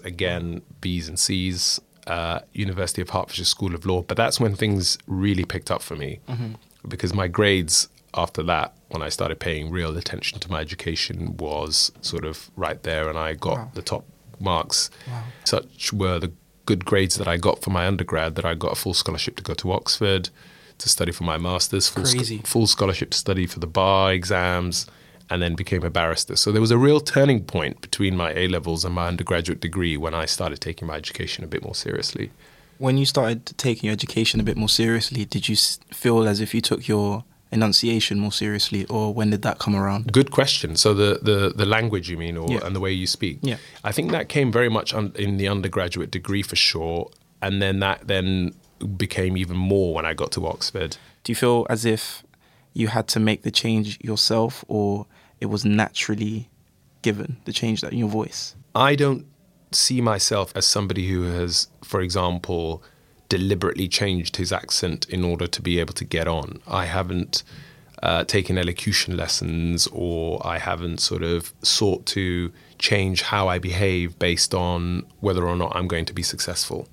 Again, 0.03 0.61
B's 0.81 1.07
and 1.07 1.19
C's. 1.19 1.81
Uh, 2.05 2.39
University 2.53 3.01
of 3.01 3.09
Hertfordshire 3.09 3.43
School 3.43 3.75
of 3.75 3.85
Law. 3.85 4.01
But 4.01 4.15
that's 4.15 4.39
when 4.39 4.55
things 4.55 4.97
really 5.07 5.43
picked 5.43 5.69
up 5.69 5.81
for 5.81 5.97
me 5.97 6.21
because 6.87 7.13
my 7.13 7.27
grades 7.27 7.89
after 8.17 8.43
that, 8.43 8.73
when 8.89 9.01
I 9.01 9.09
started 9.09 9.39
paying 9.39 9.69
real 9.69 9.95
attention 9.97 10.39
to 10.39 10.51
my 10.51 10.59
education, 10.59 11.37
was 11.37 11.91
sort 12.01 12.25
of 12.25 12.49
right 12.55 12.81
there, 12.83 13.09
and 13.09 13.17
I 13.17 13.33
got 13.33 13.75
the 13.75 13.81
top 13.81 14.05
marks. 14.39 14.89
Such 15.45 15.93
were 15.93 16.19
the 16.19 16.31
good 16.65 16.83
grades 16.85 17.15
that 17.15 17.27
I 17.27 17.37
got 17.37 17.61
for 17.61 17.69
my 17.69 17.87
undergrad 17.87 18.35
that 18.35 18.45
I 18.45 18.53
got 18.53 18.71
a 18.73 18.75
full 18.75 18.93
scholarship 18.93 19.35
to 19.37 19.43
go 19.43 19.53
to 19.55 19.71
Oxford 19.71 20.29
to 20.79 20.89
study 20.89 21.11
for 21.11 21.23
my 21.23 21.37
masters, 21.37 21.87
full, 21.89 22.05
sc- 22.05 22.17
Crazy. 22.17 22.37
full 22.43 22.67
scholarship 22.67 23.09
to 23.11 23.17
study 23.17 23.47
for 23.47 23.59
the 23.59 23.65
bar 23.67 24.13
exams, 24.13 24.85
and 25.29 25.41
then 25.41 25.55
became 25.55 25.83
a 25.83 25.89
barrister. 25.89 26.35
So 26.35 26.51
there 26.51 26.61
was 26.61 26.71
a 26.71 26.77
real 26.77 26.99
turning 26.99 27.43
point 27.45 27.81
between 27.81 28.15
my 28.15 28.31
A 28.33 28.47
levels 28.47 28.85
and 28.85 28.93
my 28.93 29.07
undergraduate 29.07 29.59
degree 29.59 29.97
when 29.97 30.13
I 30.13 30.25
started 30.25 30.59
taking 30.61 30.87
my 30.87 30.95
education 30.95 31.43
a 31.43 31.47
bit 31.47 31.63
more 31.63 31.75
seriously. 31.75 32.31
when 32.77 32.97
you 32.99 33.05
started 33.07 33.43
taking 33.57 33.87
your 33.87 33.93
education 33.93 34.39
a 34.39 34.43
bit 34.43 34.55
more 34.55 34.69
seriously, 34.69 35.25
did 35.25 35.49
you 35.49 35.55
feel 35.91 36.27
as 36.27 36.39
if 36.39 36.53
you 36.53 36.61
took 36.61 36.87
your 36.87 37.23
enunciation 37.51 38.19
more 38.19 38.31
seriously, 38.31 38.85
or 38.85 39.13
when 39.13 39.29
did 39.29 39.41
that 39.43 39.59
come 39.59 39.75
around? 39.75 40.11
Good 40.11 40.31
question. 40.31 40.75
So 40.75 40.93
the 40.93 41.19
the, 41.21 41.53
the 41.55 41.65
language 41.65 42.09
you 42.09 42.17
mean, 42.17 42.37
or 42.37 42.49
Yeah. 42.51 42.65
and 42.65 42.75
the 42.75 42.79
way 42.79 42.91
you 42.91 43.07
speak. 43.07 43.39
Yeah. 43.41 43.57
I 43.83 43.91
think 43.91 44.11
that 44.11 44.27
came 44.29 44.51
very 44.51 44.69
much 44.69 44.93
un, 44.93 45.11
in 45.15 45.37
the 45.37 45.47
undergraduate 45.47 46.11
degree 46.11 46.41
for 46.43 46.55
sure, 46.55 47.09
and 47.41 47.61
then 47.61 47.79
that 47.79 48.07
then 48.07 48.53
became 48.97 49.37
even 49.37 49.57
more 49.57 49.93
when 49.93 50.05
I 50.05 50.13
got 50.13 50.31
to 50.33 50.45
Oxford. 50.47 50.97
Do 51.23 51.31
you 51.31 51.35
feel 51.35 51.65
as 51.69 51.83
if 51.85 52.23
you 52.73 52.87
had 52.89 53.07
to 53.09 53.19
make 53.19 53.41
the 53.41 53.51
change 53.51 53.97
yourself, 54.01 54.63
or 54.67 55.05
it 55.39 55.47
was 55.47 55.63
naturally 55.65 56.49
given 57.01 57.37
the 57.45 57.53
change 57.53 57.81
that 57.81 57.91
in 57.91 57.97
your 57.99 58.09
voice? 58.09 58.55
I 58.75 58.95
don't 58.95 59.25
see 59.71 60.01
myself 60.01 60.51
as 60.55 60.65
somebody 60.65 61.07
who 61.09 61.23
has, 61.23 61.67
for 61.83 62.01
example, 62.01 62.83
deliberately 63.29 63.87
changed 63.87 64.37
his 64.37 64.51
accent 64.51 65.07
in 65.09 65.23
order 65.23 65.47
to 65.47 65.61
be 65.61 65.79
able 65.79 65.93
to 65.93 66.05
get 66.05 66.27
on. 66.27 66.61
I 66.67 66.85
haven't 66.85 67.43
uh, 68.03 68.23
taken 68.23 68.57
elocution 68.57 69.17
lessons 69.17 69.87
or 69.91 70.45
I 70.45 70.59
haven't 70.59 70.99
sort 70.99 71.23
of 71.23 71.53
sought 71.61 72.05
to 72.07 72.51
change 72.77 73.23
how 73.23 73.47
I 73.47 73.57
behave 73.59 74.19
based 74.19 74.53
on 74.53 75.05
whether 75.19 75.47
or 75.47 75.55
not 75.55 75.75
I'm 75.75 75.87
going 75.87 76.05
to 76.05 76.13
be 76.13 76.23
successful. 76.23 76.87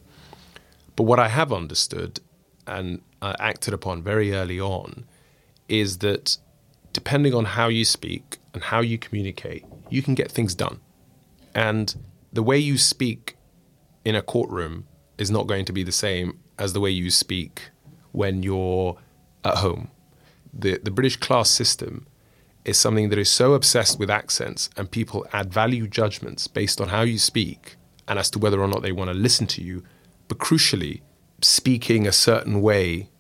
But 0.96 1.04
what 1.04 1.18
I 1.18 1.28
have 1.28 1.52
understood 1.52 2.20
and 2.66 3.02
uh, 3.20 3.34
acted 3.38 3.74
upon 3.74 4.02
very 4.02 4.32
early 4.32 4.60
on 4.60 5.04
is 5.68 5.98
that 5.98 6.38
depending 6.92 7.34
on 7.34 7.44
how 7.44 7.68
you 7.68 7.84
speak 7.84 8.38
and 8.54 8.62
how 8.62 8.80
you 8.80 8.96
communicate, 8.96 9.64
you 9.90 10.02
can 10.02 10.14
get 10.14 10.30
things 10.30 10.54
done. 10.54 10.80
And 11.54 11.94
the 12.32 12.42
way 12.42 12.58
you 12.58 12.78
speak 12.78 13.36
in 14.04 14.14
a 14.14 14.22
courtroom 14.22 14.86
is 15.18 15.30
not 15.30 15.46
going 15.46 15.64
to 15.64 15.72
be 15.72 15.82
the 15.82 15.92
same 15.92 16.38
as 16.58 16.72
the 16.72 16.80
way 16.80 16.90
you 16.90 17.10
speak 17.10 17.70
when 18.12 18.42
you're 18.42 18.96
at 19.44 19.56
home. 19.56 19.90
The, 20.52 20.78
the 20.78 20.90
British 20.90 21.16
class 21.16 21.50
system 21.50 22.06
is 22.64 22.78
something 22.78 23.08
that 23.10 23.18
is 23.18 23.28
so 23.28 23.54
obsessed 23.54 23.98
with 23.98 24.10
accents, 24.10 24.70
and 24.76 24.90
people 24.90 25.26
add 25.32 25.52
value 25.52 25.86
judgments 25.86 26.46
based 26.46 26.80
on 26.80 26.88
how 26.88 27.02
you 27.02 27.18
speak 27.18 27.76
and 28.08 28.18
as 28.18 28.30
to 28.30 28.38
whether 28.38 28.60
or 28.60 28.68
not 28.68 28.82
they 28.82 28.92
want 28.92 29.08
to 29.08 29.14
listen 29.14 29.46
to 29.48 29.62
you. 29.62 29.82
But 30.28 30.38
crucially, 30.38 31.02
speaking 31.42 32.06
a 32.06 32.12
certain 32.12 32.62
way 32.62 33.10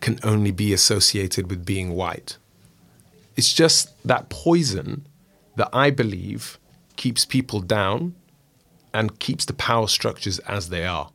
can 0.00 0.18
only 0.22 0.50
be 0.50 0.72
associated 0.72 1.50
with 1.50 1.64
being 1.64 1.94
white. 1.94 2.38
It's 3.36 3.52
just 3.52 3.90
that 4.06 4.28
poison 4.28 5.06
that 5.56 5.68
I 5.72 5.90
believe 5.90 6.58
keeps 6.96 7.24
people 7.24 7.60
down 7.60 8.14
and 8.92 9.18
keeps 9.18 9.44
the 9.44 9.52
power 9.52 9.86
structures 9.86 10.38
as 10.40 10.68
they 10.70 10.84
are. 10.84 11.10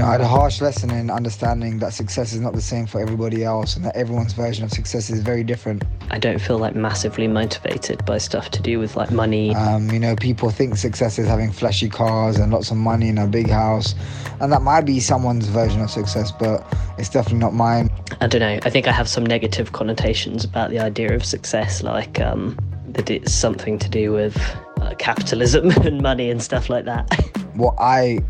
Know, 0.00 0.08
I 0.08 0.12
had 0.12 0.20
a 0.20 0.26
harsh 0.26 0.60
lesson 0.60 0.90
in 0.90 1.10
understanding 1.10 1.78
that 1.78 1.92
success 1.92 2.32
is 2.32 2.40
not 2.40 2.54
the 2.54 2.60
same 2.60 2.86
for 2.86 3.00
everybody 3.00 3.44
else 3.44 3.76
and 3.76 3.84
that 3.84 3.96
everyone's 3.96 4.32
version 4.32 4.64
of 4.64 4.70
success 4.70 5.10
is 5.10 5.20
very 5.20 5.44
different. 5.44 5.84
I 6.10 6.18
don't 6.18 6.40
feel 6.40 6.58
like 6.58 6.74
massively 6.74 7.28
motivated 7.28 8.04
by 8.04 8.18
stuff 8.18 8.50
to 8.50 8.62
do 8.62 8.78
with 8.78 8.96
like 8.96 9.10
money. 9.10 9.54
Um, 9.54 9.90
you 9.90 10.00
know, 10.00 10.16
people 10.16 10.50
think 10.50 10.76
success 10.76 11.18
is 11.18 11.26
having 11.26 11.52
flashy 11.52 11.88
cars 11.88 12.36
and 12.36 12.52
lots 12.52 12.70
of 12.70 12.76
money 12.76 13.08
in 13.08 13.18
a 13.18 13.26
big 13.26 13.48
house, 13.48 13.94
and 14.40 14.52
that 14.52 14.62
might 14.62 14.82
be 14.82 15.00
someone's 15.00 15.48
version 15.48 15.80
of 15.80 15.90
success, 15.90 16.32
but 16.32 16.66
it's 16.98 17.08
definitely 17.08 17.38
not 17.38 17.54
mine. 17.54 17.90
I 18.20 18.26
don't 18.26 18.40
know. 18.40 18.58
I 18.62 18.70
think 18.70 18.88
I 18.88 18.92
have 18.92 19.08
some 19.08 19.24
negative 19.24 19.72
connotations 19.72 20.44
about 20.44 20.70
the 20.70 20.78
idea 20.78 21.14
of 21.14 21.24
success, 21.24 21.82
like 21.82 22.20
um, 22.20 22.56
that 22.88 23.10
it's 23.10 23.32
something 23.32 23.78
to 23.78 23.88
do 23.88 24.12
with 24.12 24.36
uh, 24.80 24.94
capitalism 24.98 25.70
and 25.82 26.00
money 26.00 26.30
and 26.30 26.42
stuff 26.42 26.70
like 26.70 26.84
that. 26.86 27.08
What 27.54 27.74
I 27.78 28.20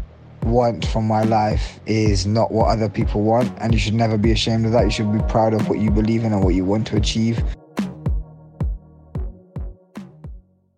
want 0.45 0.87
from 0.87 1.07
my 1.07 1.23
life 1.23 1.81
is 1.87 2.27
not 2.27 2.51
what 2.51 2.69
other 2.69 2.89
people 2.89 3.23
want, 3.23 3.53
and 3.61 3.73
you 3.73 3.79
should 3.79 3.95
never 3.95 4.17
be 4.17 4.33
ashamed 4.33 4.67
of 4.67 4.73
that. 4.73 4.85
You 4.85 4.91
should 4.91 5.13
be 5.13 5.23
proud 5.29 5.55
of 5.55 5.69
what 5.69 5.79
you 5.79 5.91
believe 5.91 6.25
in 6.25 6.33
and 6.33 6.43
what 6.43 6.55
you 6.55 6.65
want 6.65 6.87
to 6.89 6.97
achieve. 6.97 7.43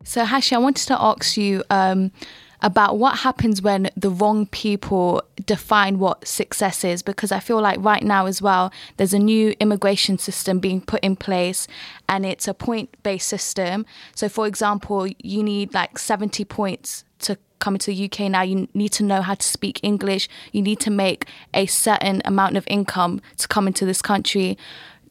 So, 0.04 0.24
Hashi, 0.24 0.54
I 0.54 0.58
wanted 0.58 0.86
to 0.88 1.00
ask 1.00 1.38
you 1.38 1.64
um, 1.70 2.12
about 2.60 2.98
what 2.98 3.20
happens 3.20 3.62
when 3.62 3.90
the 3.96 4.10
wrong 4.10 4.46
people 4.46 5.22
define 5.46 5.98
what 5.98 6.28
success 6.28 6.84
is, 6.84 7.02
because 7.02 7.32
I 7.32 7.40
feel 7.40 7.60
like 7.60 7.78
right 7.80 8.02
now 8.02 8.26
as 8.26 8.42
well, 8.42 8.72
there's 8.98 9.14
a 9.14 9.18
new 9.18 9.54
immigration 9.58 10.18
system 10.18 10.58
being 10.58 10.80
put 10.80 11.02
in 11.02 11.16
place 11.16 11.66
and 12.08 12.26
it's 12.26 12.46
a 12.46 12.54
point 12.54 12.94
based 13.02 13.28
system. 13.28 13.86
So, 14.14 14.28
for 14.28 14.46
example, 14.46 15.06
you 15.18 15.42
need 15.42 15.72
like 15.72 15.98
70 15.98 16.44
points 16.44 17.04
to 17.78 17.94
the 17.94 18.04
UK 18.04 18.30
now. 18.30 18.42
You 18.42 18.68
need 18.74 18.92
to 18.92 19.02
know 19.02 19.22
how 19.22 19.34
to 19.34 19.46
speak 19.46 19.80
English, 19.82 20.28
you 20.52 20.62
need 20.62 20.80
to 20.80 20.90
make 20.90 21.26
a 21.54 21.66
certain 21.66 22.22
amount 22.24 22.56
of 22.56 22.64
income 22.66 23.20
to 23.38 23.48
come 23.48 23.66
into 23.66 23.86
this 23.86 24.02
country. 24.02 24.58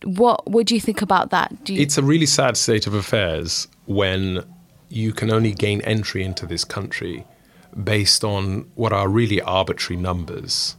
What, 0.03 0.46
do 0.65 0.74
you 0.74 0.81
think 0.81 1.01
about 1.01 1.29
that? 1.29 1.70
You, 1.70 1.81
It's 1.81 1.98
a 1.98 2.03
really 2.03 2.25
sad 2.25 2.58
state 2.58 2.88
of 2.88 2.93
affairs 2.93 3.67
when 3.86 4.43
you 4.89 5.13
can 5.13 5.31
only 5.31 5.53
gain 5.53 5.81
entry 5.81 6.24
into 6.24 6.46
this 6.46 6.63
country 6.63 7.25
based 7.84 8.24
on 8.24 8.70
what 8.75 8.91
are 8.91 9.08
really 9.08 9.41
arbitrary 9.41 10.01
numbers 10.01 10.75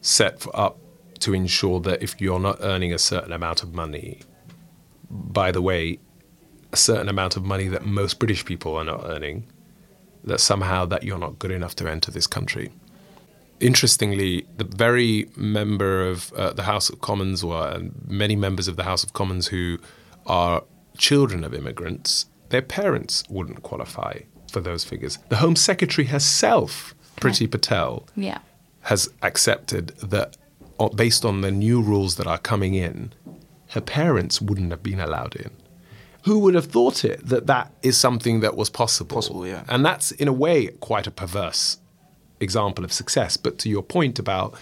set 0.00 0.46
up 0.52 0.78
to 1.20 1.32
ensure 1.32 1.80
that 1.80 2.02
if 2.02 2.20
you're 2.20 2.38
not 2.38 2.58
earning 2.60 2.92
a 2.92 2.98
certain 2.98 3.32
amount 3.32 3.62
of 3.62 3.72
money, 3.72 4.20
by 5.10 5.50
the 5.50 5.62
way, 5.62 5.98
a 6.72 6.76
certain 6.76 7.08
amount 7.08 7.36
of 7.36 7.44
money 7.44 7.68
that 7.68 7.84
most 7.84 8.18
British 8.18 8.44
people 8.44 8.76
are 8.76 8.84
not 8.84 9.02
earning, 9.04 9.46
that 10.26 10.40
somehow 10.40 10.84
that 10.86 11.02
you're 11.02 11.18
not 11.18 11.38
good 11.38 11.50
enough 11.50 11.74
to 11.76 11.90
enter 11.90 12.10
this 12.10 12.26
country. 12.26 12.70
Interestingly, 13.60 14.46
the 14.56 14.64
very 14.64 15.28
member 15.36 16.06
of 16.06 16.32
uh, 16.34 16.52
the 16.52 16.64
House 16.64 16.90
of 16.90 17.00
Commons, 17.00 17.42
or 17.42 17.66
and 17.68 17.92
many 18.06 18.36
members 18.36 18.68
of 18.68 18.76
the 18.76 18.82
House 18.84 19.02
of 19.02 19.12
Commons 19.12 19.46
who 19.46 19.78
are 20.26 20.64
children 20.98 21.44
of 21.44 21.54
immigrants, 21.54 22.26
their 22.50 22.62
parents 22.62 23.24
wouldn't 23.28 23.62
qualify 23.62 24.20
for 24.50 24.60
those 24.60 24.84
figures. 24.84 25.18
The 25.28 25.36
Home 25.36 25.56
Secretary 25.56 26.06
herself, 26.06 26.94
Priti 27.16 27.50
Patel, 27.50 28.06
yeah. 28.14 28.38
has 28.82 29.08
accepted 29.22 29.88
that 29.98 30.36
based 30.94 31.24
on 31.24 31.40
the 31.40 31.50
new 31.50 31.80
rules 31.80 32.16
that 32.16 32.26
are 32.26 32.38
coming 32.38 32.74
in, 32.74 33.12
her 33.70 33.80
parents 33.80 34.40
wouldn't 34.40 34.70
have 34.70 34.82
been 34.82 35.00
allowed 35.00 35.34
in. 35.36 35.50
Who 36.26 36.38
would 36.40 36.54
have 36.54 36.66
thought 36.66 37.04
it 37.04 37.26
that 37.26 37.46
that 37.46 37.72
is 37.82 37.96
something 37.96 38.40
that 38.40 38.56
was 38.56 38.68
possible? 38.70 39.14
Possible, 39.16 39.46
yeah. 39.46 39.64
And 39.68 39.84
that's 39.84 40.10
in 40.12 40.28
a 40.28 40.32
way 40.32 40.66
quite 40.80 41.06
a 41.06 41.10
perverse 41.10 41.78
example 42.40 42.84
of 42.84 42.92
success. 42.92 43.36
But 43.36 43.58
to 43.60 43.68
your 43.68 43.82
point 43.82 44.18
about, 44.18 44.54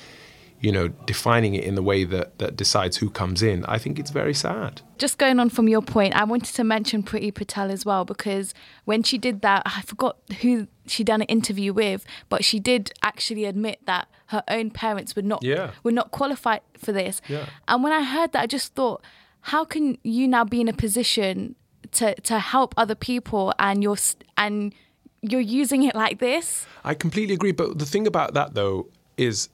you 0.61 0.71
know, 0.73 0.89
defining 1.07 1.55
it 1.55 1.65
in 1.65 1.75
the 1.75 1.83
way 1.83 2.05
that 2.05 2.39
that 2.39 2.57
decides 2.57 2.99
who 2.99 3.11
comes 3.11 3.43
in, 3.43 3.65
I 3.65 3.79
think 3.79 3.99
it's 3.99 4.11
very 4.11 4.35
sad. 4.35 4.83
just 4.99 5.19
going 5.19 5.41
on 5.41 5.51
from 5.51 5.67
your 5.69 5.83
point, 5.83 6.15
I 6.15 6.25
wanted 6.25 6.55
to 6.55 6.65
mention 6.65 7.03
Priti 7.03 7.33
Patel 7.35 7.71
as 7.71 7.85
well 7.85 8.05
because 8.05 8.55
when 8.85 9.03
she 9.03 9.19
did 9.19 9.41
that, 9.43 9.63
I 9.67 9.83
forgot 9.83 10.17
who 10.43 10.67
she'd 10.87 11.07
done 11.09 11.23
an 11.23 11.27
interview 11.29 11.73
with, 11.73 12.05
but 12.29 12.45
she 12.45 12.61
did 12.61 12.93
actually 13.03 13.45
admit 13.45 13.81
that 13.87 14.07
her 14.27 14.43
own 14.49 14.71
parents 14.71 15.17
would 15.17 15.25
not 15.27 15.43
Yeah. 15.43 15.71
would 15.83 15.95
not 15.95 16.11
qualify 16.11 16.59
for 16.79 16.93
this. 16.93 17.21
Yeah. 17.29 17.47
And 17.69 17.83
when 17.83 17.93
I 17.93 18.03
heard 18.05 18.33
that, 18.33 18.43
I 18.43 18.47
just 18.47 18.75
thought, 18.75 19.03
how 19.45 19.65
can 19.65 19.99
you 20.03 20.27
now 20.27 20.45
be 20.45 20.61
in 20.61 20.69
a 20.69 20.73
position 20.73 21.55
to 21.93 22.15
to 22.23 22.39
help 22.39 22.75
other 22.77 22.95
people 22.95 23.53
and 23.59 23.83
you're 23.83 23.99
and 24.37 24.75
you're 25.31 25.41
using 25.41 25.83
it 25.85 25.95
like 25.95 26.19
this. 26.19 26.67
I 26.85 26.95
completely 26.95 27.35
agree. 27.35 27.53
But 27.53 27.79
the 27.79 27.87
thing 27.87 28.07
about 28.07 28.35
that, 28.35 28.55
though, 28.55 28.89
is 29.17 29.49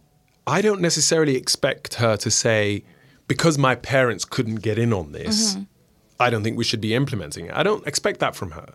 I 0.46 0.62
don't 0.62 0.80
necessarily 0.80 1.36
expect 1.36 1.94
her 1.94 2.16
to 2.16 2.30
say, 2.30 2.82
because 3.28 3.56
my 3.56 3.74
parents 3.76 4.24
couldn't 4.24 4.56
get 4.56 4.78
in 4.78 4.92
on 4.92 5.12
this, 5.12 5.54
mm-hmm. 5.54 5.62
I 6.18 6.30
don't 6.30 6.42
think 6.42 6.58
we 6.58 6.64
should 6.64 6.80
be 6.80 6.94
implementing 6.94 7.46
it. 7.46 7.52
I 7.54 7.62
don't 7.62 7.86
expect 7.86 8.20
that 8.20 8.34
from 8.34 8.52
her. 8.52 8.74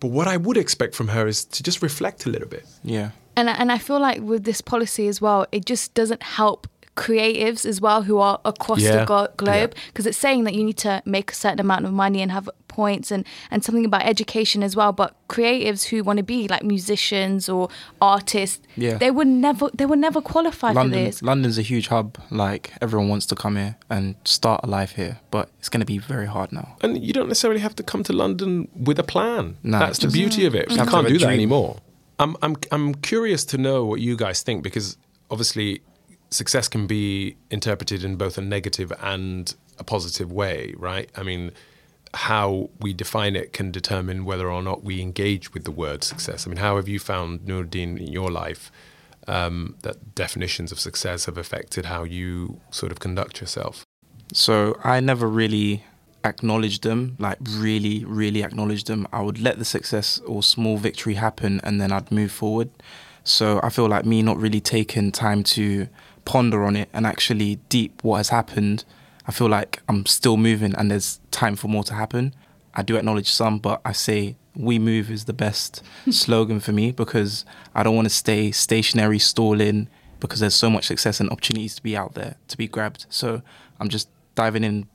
But 0.00 0.08
what 0.08 0.28
I 0.28 0.36
would 0.36 0.56
expect 0.56 0.94
from 0.94 1.08
her 1.08 1.26
is 1.26 1.44
to 1.46 1.62
just 1.62 1.82
reflect 1.82 2.26
a 2.26 2.30
little 2.30 2.48
bit. 2.48 2.66
Yeah. 2.84 3.10
And 3.36 3.48
and 3.48 3.72
I 3.72 3.78
feel 3.78 4.00
like 4.00 4.20
with 4.20 4.44
this 4.44 4.60
policy 4.60 5.08
as 5.08 5.20
well, 5.20 5.46
it 5.50 5.64
just 5.64 5.94
doesn't 5.94 6.22
help 6.22 6.68
creatives 7.04 7.62
as 7.72 7.80
well 7.80 8.02
who 8.02 8.16
are 8.18 8.36
across 8.44 8.80
Yeah. 8.80 8.96
the 9.00 9.04
go- 9.12 9.28
globe 9.36 9.72
Yeah. 9.74 9.82
because 9.88 10.06
it's 10.06 10.18
saying 10.26 10.44
that 10.44 10.54
you 10.54 10.64
need 10.64 10.78
to 10.88 11.02
make 11.04 11.28
a 11.32 11.34
certain 11.34 11.60
amount 11.60 11.84
of 11.86 11.92
money 11.92 12.20
and 12.24 12.30
have 12.32 12.48
points 12.66 13.10
and 13.14 13.22
and 13.50 13.58
something 13.64 13.84
about 13.84 14.02
education 14.14 14.62
as 14.68 14.74
well 14.78 14.92
but 14.92 15.10
creatives 15.28 15.80
who 15.90 15.96
want 16.08 16.16
to 16.18 16.22
be 16.22 16.40
like 16.54 16.62
musicians 16.76 17.48
or 17.48 17.68
artists 18.00 18.60
Yeah. 18.76 18.96
they 19.04 19.10
would 19.10 19.26
never 19.26 19.70
they 19.78 19.86
would 19.90 19.98
never 20.08 20.20
qualify 20.20 20.70
for 20.72 20.88
this 20.88 21.22
London's 21.22 21.58
a 21.58 21.62
huge 21.72 21.86
hub. 21.88 22.08
Like 22.30 22.64
everyone 22.84 23.08
wants 23.08 23.26
to 23.26 23.34
come 23.42 23.54
here 23.56 23.76
and 23.90 24.14
start 24.24 24.60
a 24.64 24.66
life 24.78 24.92
here, 25.02 25.14
but 25.30 25.44
it's 25.58 25.68
going 25.72 25.80
to 25.86 25.90
be 25.94 25.98
very 25.98 26.26
hard 26.26 26.52
now. 26.52 26.76
And 26.84 26.92
you 27.06 27.12
don't 27.12 27.28
necessarily 27.28 27.60
have 27.60 27.74
to 27.76 27.82
come 27.90 28.02
to 28.04 28.12
London 28.12 28.68
with 28.88 28.98
a 28.98 29.02
plan. 29.14 29.56
No, 29.62 29.78
That's 29.78 29.98
the 29.98 30.08
beauty 30.20 30.46
of 30.46 30.54
it. 30.54 30.68
Mm-hmm. 30.68 30.80
You 30.84 30.86
can't 30.92 31.08
do 31.08 31.18
that 31.18 31.30
anymore. 31.40 31.76
I'm, 32.22 32.36
I'm, 32.42 32.54
I'm 32.74 32.94
curious 33.12 33.44
to 33.52 33.56
know 33.58 33.78
what 33.90 34.00
you 34.00 34.16
guys 34.16 34.42
think 34.42 34.62
because 34.62 34.96
obviously 35.30 35.80
success 36.30 36.68
can 36.68 36.86
be 36.86 37.36
interpreted 37.50 38.04
in 38.04 38.16
both 38.16 38.38
a 38.38 38.42
negative 38.42 38.92
and 39.00 39.54
a 39.78 39.84
positive 39.84 40.30
way, 40.32 40.74
right? 40.76 41.10
I 41.16 41.22
mean, 41.22 41.52
how 42.14 42.70
we 42.80 42.92
define 42.92 43.36
it 43.36 43.52
can 43.52 43.70
determine 43.70 44.24
whether 44.24 44.50
or 44.50 44.62
not 44.62 44.82
we 44.82 45.00
engage 45.00 45.52
with 45.54 45.64
the 45.64 45.70
word 45.70 46.02
success. 46.02 46.46
I 46.46 46.50
mean, 46.50 46.58
how 46.58 46.76
have 46.76 46.88
you 46.88 46.98
found, 46.98 47.40
Nuruddin, 47.40 47.98
in 47.98 48.12
your 48.12 48.30
life 48.30 48.70
um, 49.26 49.76
that 49.82 50.14
definitions 50.14 50.72
of 50.72 50.80
success 50.80 51.26
have 51.26 51.36
affected 51.36 51.86
how 51.86 52.04
you 52.04 52.60
sort 52.70 52.92
of 52.92 53.00
conduct 53.00 53.40
yourself? 53.40 53.84
So 54.32 54.78
I 54.84 55.00
never 55.00 55.28
really 55.28 55.84
acknowledged 56.24 56.82
them, 56.82 57.16
like 57.18 57.38
really, 57.42 58.04
really 58.04 58.42
acknowledged 58.42 58.86
them. 58.86 59.06
I 59.12 59.22
would 59.22 59.40
let 59.40 59.58
the 59.58 59.64
success 59.64 60.18
or 60.20 60.42
small 60.42 60.76
victory 60.76 61.14
happen 61.14 61.60
and 61.62 61.80
then 61.80 61.92
I'd 61.92 62.10
move 62.10 62.32
forward. 62.32 62.70
So 63.24 63.60
I 63.62 63.68
feel 63.68 63.86
like 63.86 64.04
me 64.04 64.22
not 64.22 64.38
really 64.38 64.60
taking 64.60 65.12
time 65.12 65.42
to 65.44 65.88
ponder 66.28 66.62
on 66.62 66.76
it 66.76 66.90
and 66.92 67.06
actually 67.06 67.56
deep 67.70 68.04
what 68.04 68.18
has 68.18 68.28
happened, 68.28 68.84
I 69.26 69.32
feel 69.32 69.48
like 69.48 69.80
I'm 69.88 70.04
still 70.04 70.36
moving 70.36 70.74
and 70.76 70.90
there's 70.90 71.20
time 71.30 71.56
for 71.56 71.68
more 71.68 71.84
to 71.84 71.94
happen. 71.94 72.34
I 72.74 72.82
do 72.82 72.96
acknowledge 72.96 73.30
some, 73.30 73.58
but 73.58 73.80
I 73.82 73.92
say 73.92 74.36
we 74.54 74.78
move 74.78 75.10
is 75.10 75.24
the 75.24 75.32
best 75.32 75.82
slogan 76.10 76.60
for 76.60 76.72
me 76.72 76.92
because 76.92 77.46
I 77.74 77.82
don't 77.82 77.96
want 77.96 78.06
to 78.06 78.14
stay 78.14 78.50
stationary, 78.50 79.18
stalling, 79.18 79.88
because 80.20 80.40
there's 80.40 80.54
so 80.54 80.68
much 80.68 80.84
success 80.84 81.18
and 81.18 81.30
opportunities 81.30 81.74
to 81.76 81.82
be 81.82 81.96
out 81.96 82.12
there 82.12 82.36
to 82.48 82.58
be 82.58 82.68
grabbed. 82.68 83.06
So 83.08 83.40
I'm 83.80 83.88
just 83.88 84.10
diving 84.34 84.64
in 84.64 84.86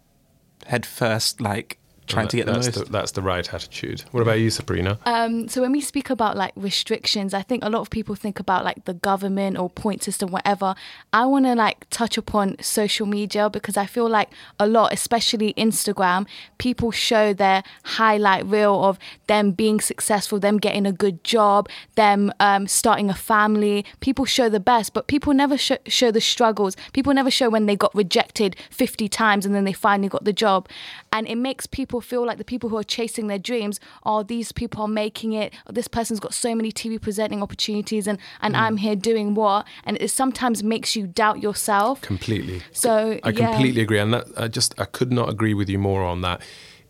head 0.67 0.85
first, 0.85 1.41
like 1.41 1.79
trying 2.07 2.27
to 2.27 2.37
get 2.37 2.45
the 2.45 2.53
that's 2.53 2.67
most. 2.67 2.85
The, 2.85 2.91
that's 2.91 3.11
the 3.11 3.21
right 3.21 3.53
attitude. 3.53 4.01
What 4.11 4.21
about 4.21 4.39
you, 4.39 4.49
Sabrina? 4.49 4.99
Um, 5.05 5.47
so 5.47 5.61
when 5.61 5.71
we 5.71 5.81
speak 5.81 6.09
about 6.09 6.35
like 6.35 6.53
restrictions, 6.55 7.33
I 7.33 7.41
think 7.41 7.63
a 7.63 7.69
lot 7.69 7.81
of 7.81 7.89
people 7.89 8.15
think 8.15 8.39
about 8.39 8.63
like 8.63 8.85
the 8.85 8.93
government 8.93 9.57
or 9.57 9.69
point 9.69 10.03
system, 10.03 10.31
whatever. 10.31 10.75
I 11.11 11.25
want 11.25 11.45
to 11.45 11.55
like 11.55 11.85
touch 11.89 12.17
upon 12.17 12.57
social 12.61 13.05
media 13.05 13.49
because 13.49 13.77
I 13.77 13.85
feel 13.85 14.09
like 14.09 14.29
a 14.59 14.67
lot, 14.67 14.93
especially 14.93 15.53
Instagram, 15.53 16.27
people 16.57 16.91
show 16.91 17.33
their 17.33 17.63
highlight 17.83 18.45
reel 18.45 18.83
of 18.83 18.99
them 19.27 19.51
being 19.51 19.79
successful, 19.79 20.39
them 20.39 20.57
getting 20.57 20.85
a 20.85 20.91
good 20.91 21.23
job, 21.23 21.69
them 21.95 22.31
um, 22.39 22.67
starting 22.67 23.09
a 23.09 23.15
family. 23.15 23.85
People 23.99 24.25
show 24.25 24.49
the 24.49 24.59
best, 24.59 24.93
but 24.93 25.07
people 25.07 25.33
never 25.33 25.57
sh- 25.57 25.71
show 25.87 26.11
the 26.11 26.21
struggles. 26.21 26.75
People 26.93 27.13
never 27.13 27.31
show 27.31 27.49
when 27.49 27.65
they 27.65 27.75
got 27.75 27.93
rejected 27.95 28.55
50 28.71 29.07
times 29.09 29.45
and 29.45 29.55
then 29.55 29.63
they 29.63 29.73
finally 29.73 30.09
got 30.09 30.23
the 30.23 30.33
job. 30.33 30.67
And 31.11 31.27
it 31.27 31.35
makes 31.35 31.65
people 31.65 31.92
feel 32.01 32.25
like 32.25 32.37
the 32.37 32.43
people 32.43 32.69
who 32.69 32.77
are 32.77 32.83
chasing 32.83 33.27
their 33.27 33.39
dreams 33.39 33.79
are 34.03 34.23
these 34.23 34.51
people 34.51 34.81
are 34.81 34.87
making 34.87 35.33
it. 35.33 35.53
This 35.69 35.87
person's 35.87 36.19
got 36.19 36.33
so 36.33 36.55
many 36.55 36.71
TV 36.71 37.01
presenting 37.01 37.41
opportunities 37.41 38.07
and, 38.07 38.17
and 38.41 38.55
I'm 38.55 38.77
mm. 38.77 38.81
here 38.81 38.95
doing 38.95 39.33
what? 39.33 39.67
And 39.83 39.97
it 39.99 40.09
sometimes 40.09 40.63
makes 40.63 40.95
you 40.95 41.07
doubt 41.07 41.41
yourself. 41.41 42.01
Completely. 42.01 42.61
So, 42.71 43.19
I 43.23 43.29
yeah. 43.29 43.51
completely 43.51 43.81
agree, 43.81 43.99
and 43.99 44.13
that 44.13 44.25
I 44.37 44.47
just 44.47 44.79
I 44.79 44.85
could 44.85 45.11
not 45.11 45.29
agree 45.29 45.53
with 45.53 45.69
you 45.69 45.79
more 45.79 46.03
on 46.03 46.21
that. 46.21 46.41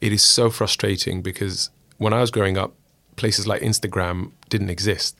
It 0.01 0.11
is 0.11 0.21
so 0.21 0.49
frustrating 0.49 1.21
because 1.21 1.69
when 1.97 2.13
I 2.13 2.21
was 2.21 2.31
growing 2.31 2.57
up, 2.57 2.73
places 3.15 3.47
like 3.47 3.61
Instagram 3.61 4.31
didn't 4.49 4.69
exist, 4.69 5.19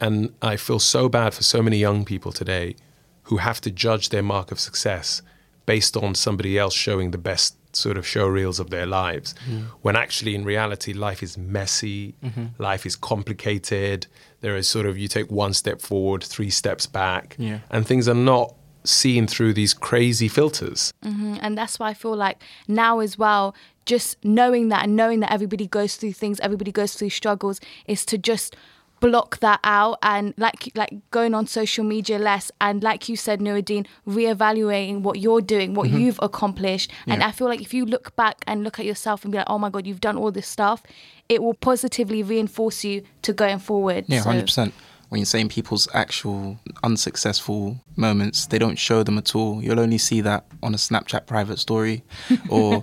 and 0.00 0.32
I 0.42 0.56
feel 0.56 0.78
so 0.78 1.08
bad 1.08 1.34
for 1.34 1.42
so 1.42 1.62
many 1.62 1.78
young 1.78 2.04
people 2.04 2.32
today 2.32 2.76
who 3.24 3.38
have 3.38 3.60
to 3.60 3.70
judge 3.70 4.08
their 4.08 4.22
mark 4.22 4.50
of 4.50 4.58
success 4.58 5.20
based 5.66 5.96
on 5.96 6.14
somebody 6.14 6.58
else 6.58 6.72
showing 6.72 7.10
the 7.10 7.18
best 7.18 7.57
sort 7.72 7.96
of 7.98 8.06
show 8.06 8.26
reels 8.26 8.58
of 8.60 8.70
their 8.70 8.86
lives 8.86 9.34
when 9.82 9.94
actually 9.96 10.34
in 10.34 10.44
reality 10.44 10.92
life 10.92 11.22
is 11.22 11.36
messy 11.38 12.14
life 12.58 12.86
is 12.86 12.96
complicated. 12.96 14.06
There 14.40 14.56
is 14.56 14.68
sort 14.68 14.86
of 14.86 14.96
you 14.98 15.08
take 15.08 15.30
one 15.30 15.52
step 15.54 15.80
forward 15.80 16.22
three 16.24 16.50
steps 16.50 16.86
back 16.86 17.36
Yeah. 17.38 17.58
and 17.70 17.86
things 17.86 18.08
are 18.08 18.14
not 18.14 18.54
seen 18.84 19.26
through 19.26 19.52
these 19.52 19.74
crazy 19.74 20.28
filters. 20.28 20.92
Mm, 21.04 21.38
and 21.42 21.58
that's 21.58 21.78
why 21.78 21.90
I 21.90 21.94
feel 21.94 22.16
like 22.16 22.42
now 22.68 23.00
as 23.00 23.18
well, 23.18 23.54
just 23.84 24.16
knowing 24.24 24.68
that 24.68 24.84
and 24.84 24.96
knowing 24.96 25.20
that 25.20 25.32
everybody 25.32 25.66
goes 25.66 25.96
through 25.96 26.12
things, 26.12 26.40
everybody 26.40 26.72
goes 26.72 26.94
through 26.94 27.10
struggles, 27.10 27.60
is 27.86 28.06
to 28.06 28.16
just 28.16 28.56
block 29.00 29.38
that 29.40 29.60
out 29.64 29.98
and 30.02 30.34
like 30.36 30.70
like 30.74 30.92
going 31.10 31.34
on 31.34 31.46
social 31.46 31.84
media 31.84 32.18
less 32.18 32.50
and 32.60 32.82
like 32.82 33.08
you 33.08 33.16
said 33.16 33.40
Nuruddin 33.40 33.86
reevaluating 34.06 35.02
what 35.02 35.18
you're 35.18 35.40
doing 35.40 35.74
what 35.74 35.88
you've 35.90 36.18
accomplished 36.22 36.90
and 37.06 37.18
Mm-hmm. 37.18 37.20
Yeah. 37.22 37.28
I 37.28 37.32
feel 37.32 37.46
like 37.48 37.60
if 37.60 37.72
you 37.74 37.84
look 37.86 38.14
back 38.16 38.36
and 38.46 38.62
look 38.64 38.78
at 38.78 38.84
yourself 38.86 39.24
and 39.24 39.32
be 39.32 39.38
like 39.38 39.46
oh 39.50 39.58
my 39.58 39.70
god 39.70 39.86
you've 39.86 40.00
done 40.00 40.16
all 40.16 40.30
this 40.32 40.46
stuff 40.48 40.82
it 41.28 41.42
will 41.42 41.54
positively 41.54 42.22
reinforce 42.22 42.84
you 42.84 43.02
to 43.22 43.32
going 43.32 43.58
forward 43.58 44.04
Yeah, 44.08 44.22
So- 44.22 44.30
hundred 44.30 44.46
percent. 44.46 44.74
When 45.10 45.20
you're 45.20 45.24
saying 45.26 45.48
people's 45.48 45.88
actual 45.94 46.58
unsuccessful 46.84 47.80
moments, 47.96 48.44
they 48.44 48.58
don't 48.58 48.76
show 48.78 49.02
them 49.02 49.16
at 49.16 49.34
all. 49.34 49.62
You'll 49.62 49.80
only 49.80 49.96
see 49.96 50.20
that 50.20 50.44
on 50.62 50.74
a 50.74 50.76
Snapchat 50.76 51.24
private 51.26 51.58
story 51.58 52.02
or 52.50 52.82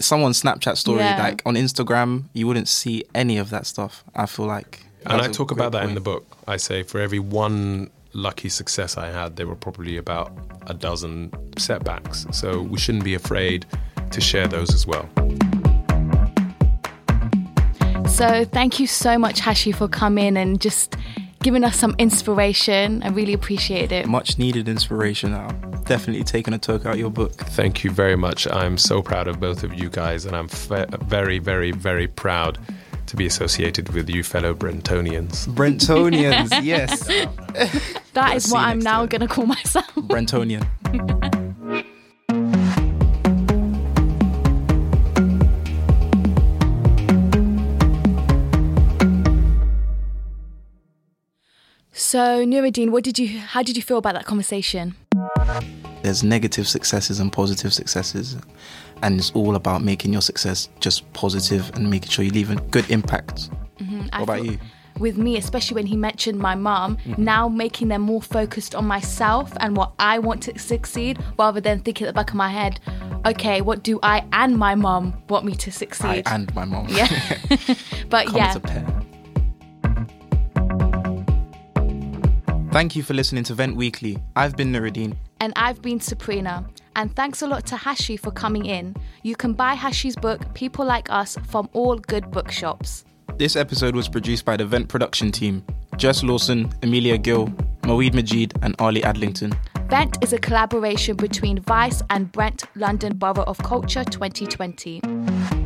someone's 0.00 0.40
Snapchat 0.42 0.78
story. 0.78 1.00
Yeah. 1.00 1.22
Like 1.22 1.42
on 1.44 1.54
Instagram, 1.54 2.24
you 2.32 2.46
wouldn't 2.46 2.68
see 2.68 3.04
any 3.14 3.36
of 3.36 3.50
that 3.50 3.66
stuff. 3.66 4.04
I 4.14 4.24
feel 4.24 4.46
like. 4.46 4.85
And 5.06 5.20
I 5.20 5.28
talk 5.28 5.50
about 5.50 5.72
that 5.72 5.84
in 5.84 5.94
the 5.94 6.00
book 6.00 6.24
i 6.48 6.56
say 6.56 6.82
for 6.82 7.00
every 7.00 7.18
one 7.18 7.90
lucky 8.12 8.48
success 8.48 8.96
i 8.96 9.08
had 9.08 9.36
there 9.36 9.46
were 9.46 9.56
probably 9.56 9.96
about 9.96 10.32
a 10.66 10.74
dozen 10.74 11.30
setbacks 11.58 12.26
so 12.32 12.62
we 12.62 12.78
shouldn't 12.78 13.04
be 13.04 13.14
afraid 13.14 13.66
to 14.10 14.20
share 14.20 14.46
those 14.48 14.72
as 14.74 14.86
well 14.86 15.08
So 18.08 18.46
thank 18.46 18.80
you 18.80 18.86
so 18.86 19.18
much, 19.18 19.40
Hashi, 19.40 19.72
for 19.72 19.88
coming 19.88 20.38
and 20.38 20.58
just 20.58 20.96
giving 21.42 21.62
us 21.64 21.76
some 21.76 21.94
inspiration. 21.98 23.02
I 23.02 23.08
really 23.08 23.34
appreciate 23.34 23.92
it. 23.92 24.06
Much 24.06 24.38
needed 24.38 24.70
inspiration. 24.70 25.34
I've 25.34 25.84
definitely 25.84 26.24
taken 26.24 26.54
a 26.54 26.58
toke 26.58 26.86
out 26.86 26.96
your 26.96 27.10
book. 27.10 27.34
Thank 27.34 27.84
you 27.84 27.90
very 27.90 28.16
much. 28.16 28.46
I'm 28.50 28.78
so 28.78 29.02
proud 29.02 29.28
of 29.28 29.38
both 29.38 29.62
of 29.64 29.74
you 29.74 29.90
guys, 29.90 30.24
and 30.24 30.34
I'm 30.34 30.48
fe- 30.48 30.86
very, 31.02 31.38
very, 31.38 31.72
very 31.72 32.06
proud 32.06 32.56
to 33.06 33.16
be 33.16 33.26
associated 33.26 33.90
with 33.90 34.08
you, 34.10 34.22
fellow 34.22 34.54
Brentonians. 34.54 35.46
Brentonians, 35.48 36.50
yes. 36.62 37.06
That 38.14 38.36
is 38.36 38.44
see 38.44 38.52
what 38.52 38.62
I'm 38.62 38.78
now 38.78 39.06
going 39.06 39.20
to 39.20 39.28
call 39.28 39.46
myself. 39.46 39.86
Brentonian. 39.94 40.66
So, 51.92 52.44
Nuruddin, 52.44 52.90
what 52.90 53.04
did 53.04 53.18
you? 53.18 53.38
How 53.38 53.62
did 53.62 53.76
you 53.76 53.82
feel 53.82 53.98
about 53.98 54.14
that 54.14 54.26
conversation? 54.26 54.94
There's 56.06 56.22
negative 56.22 56.68
successes 56.68 57.18
and 57.18 57.32
positive 57.32 57.74
successes, 57.74 58.36
and 59.02 59.18
it's 59.18 59.32
all 59.32 59.56
about 59.56 59.82
making 59.82 60.12
your 60.12 60.22
success 60.22 60.68
just 60.78 61.12
positive 61.14 61.68
and 61.74 61.90
making 61.90 62.10
sure 62.10 62.24
you 62.24 62.30
leave 62.30 62.48
a 62.48 62.54
good 62.54 62.88
impact. 62.92 63.50
Mm-hmm. 63.80 64.02
I 64.12 64.20
What 64.20 64.22
about 64.22 64.36
feel- 64.36 64.52
you? 64.52 64.58
With 65.00 65.18
me, 65.18 65.36
especially 65.36 65.74
when 65.74 65.86
he 65.86 65.96
mentioned 65.96 66.38
my 66.38 66.54
mum, 66.54 66.96
mm-hmm. 66.98 67.24
now 67.24 67.48
making 67.48 67.88
them 67.88 68.02
more 68.02 68.22
focused 68.22 68.76
on 68.76 68.86
myself 68.86 69.52
and 69.58 69.76
what 69.76 69.94
I 69.98 70.20
want 70.20 70.44
to 70.44 70.56
succeed, 70.60 71.18
rather 71.36 71.60
than 71.60 71.80
thinking 71.80 72.06
at 72.06 72.10
the 72.10 72.14
back 72.20 72.30
of 72.30 72.36
my 72.36 72.50
head, 72.50 72.78
okay, 73.26 73.60
what 73.60 73.82
do 73.82 73.98
I 74.04 74.24
and 74.32 74.56
my 74.56 74.76
mum 74.76 75.20
want 75.28 75.44
me 75.44 75.56
to 75.56 75.72
succeed? 75.72 76.22
I 76.24 76.34
and 76.36 76.54
my 76.54 76.64
mom. 76.64 76.86
yeah, 76.88 77.08
but 78.08 78.28
Come 78.28 78.36
yeah. 78.36 78.54
Thank 82.70 82.94
you 82.94 83.02
for 83.02 83.14
listening 83.14 83.42
to 83.44 83.54
Vent 83.54 83.74
Weekly. 83.74 84.18
I've 84.36 84.56
been 84.56 84.70
Nuruddin. 84.72 85.16
And 85.40 85.52
I've 85.56 85.82
been 85.82 86.00
Sabrina. 86.00 86.66
And 86.94 87.14
thanks 87.14 87.42
a 87.42 87.46
lot 87.46 87.66
to 87.66 87.76
Hashi 87.76 88.16
for 88.16 88.30
coming 88.30 88.66
in. 88.66 88.96
You 89.22 89.36
can 89.36 89.52
buy 89.52 89.74
Hashi's 89.74 90.16
book, 90.16 90.54
People 90.54 90.84
Like 90.84 91.10
Us, 91.10 91.36
from 91.46 91.68
all 91.72 91.96
good 91.96 92.30
bookshops. 92.30 93.04
This 93.36 93.54
episode 93.54 93.94
was 93.94 94.08
produced 94.08 94.44
by 94.44 94.56
the 94.56 94.64
Vent 94.64 94.88
production 94.88 95.30
team 95.30 95.62
Jess 95.96 96.22
Lawson, 96.22 96.72
Amelia 96.82 97.18
Gill, 97.18 97.48
Moeed 97.82 98.14
Majid, 98.14 98.54
and 98.62 98.74
Ali 98.78 99.02
Adlington. 99.02 99.56
Vent 99.88 100.18
is 100.22 100.32
a 100.32 100.38
collaboration 100.38 101.16
between 101.16 101.60
Vice 101.60 102.02
and 102.10 102.30
Brent 102.32 102.64
London 102.74 103.16
Borough 103.16 103.44
of 103.44 103.58
Culture 103.58 104.04
2020. 104.04 105.65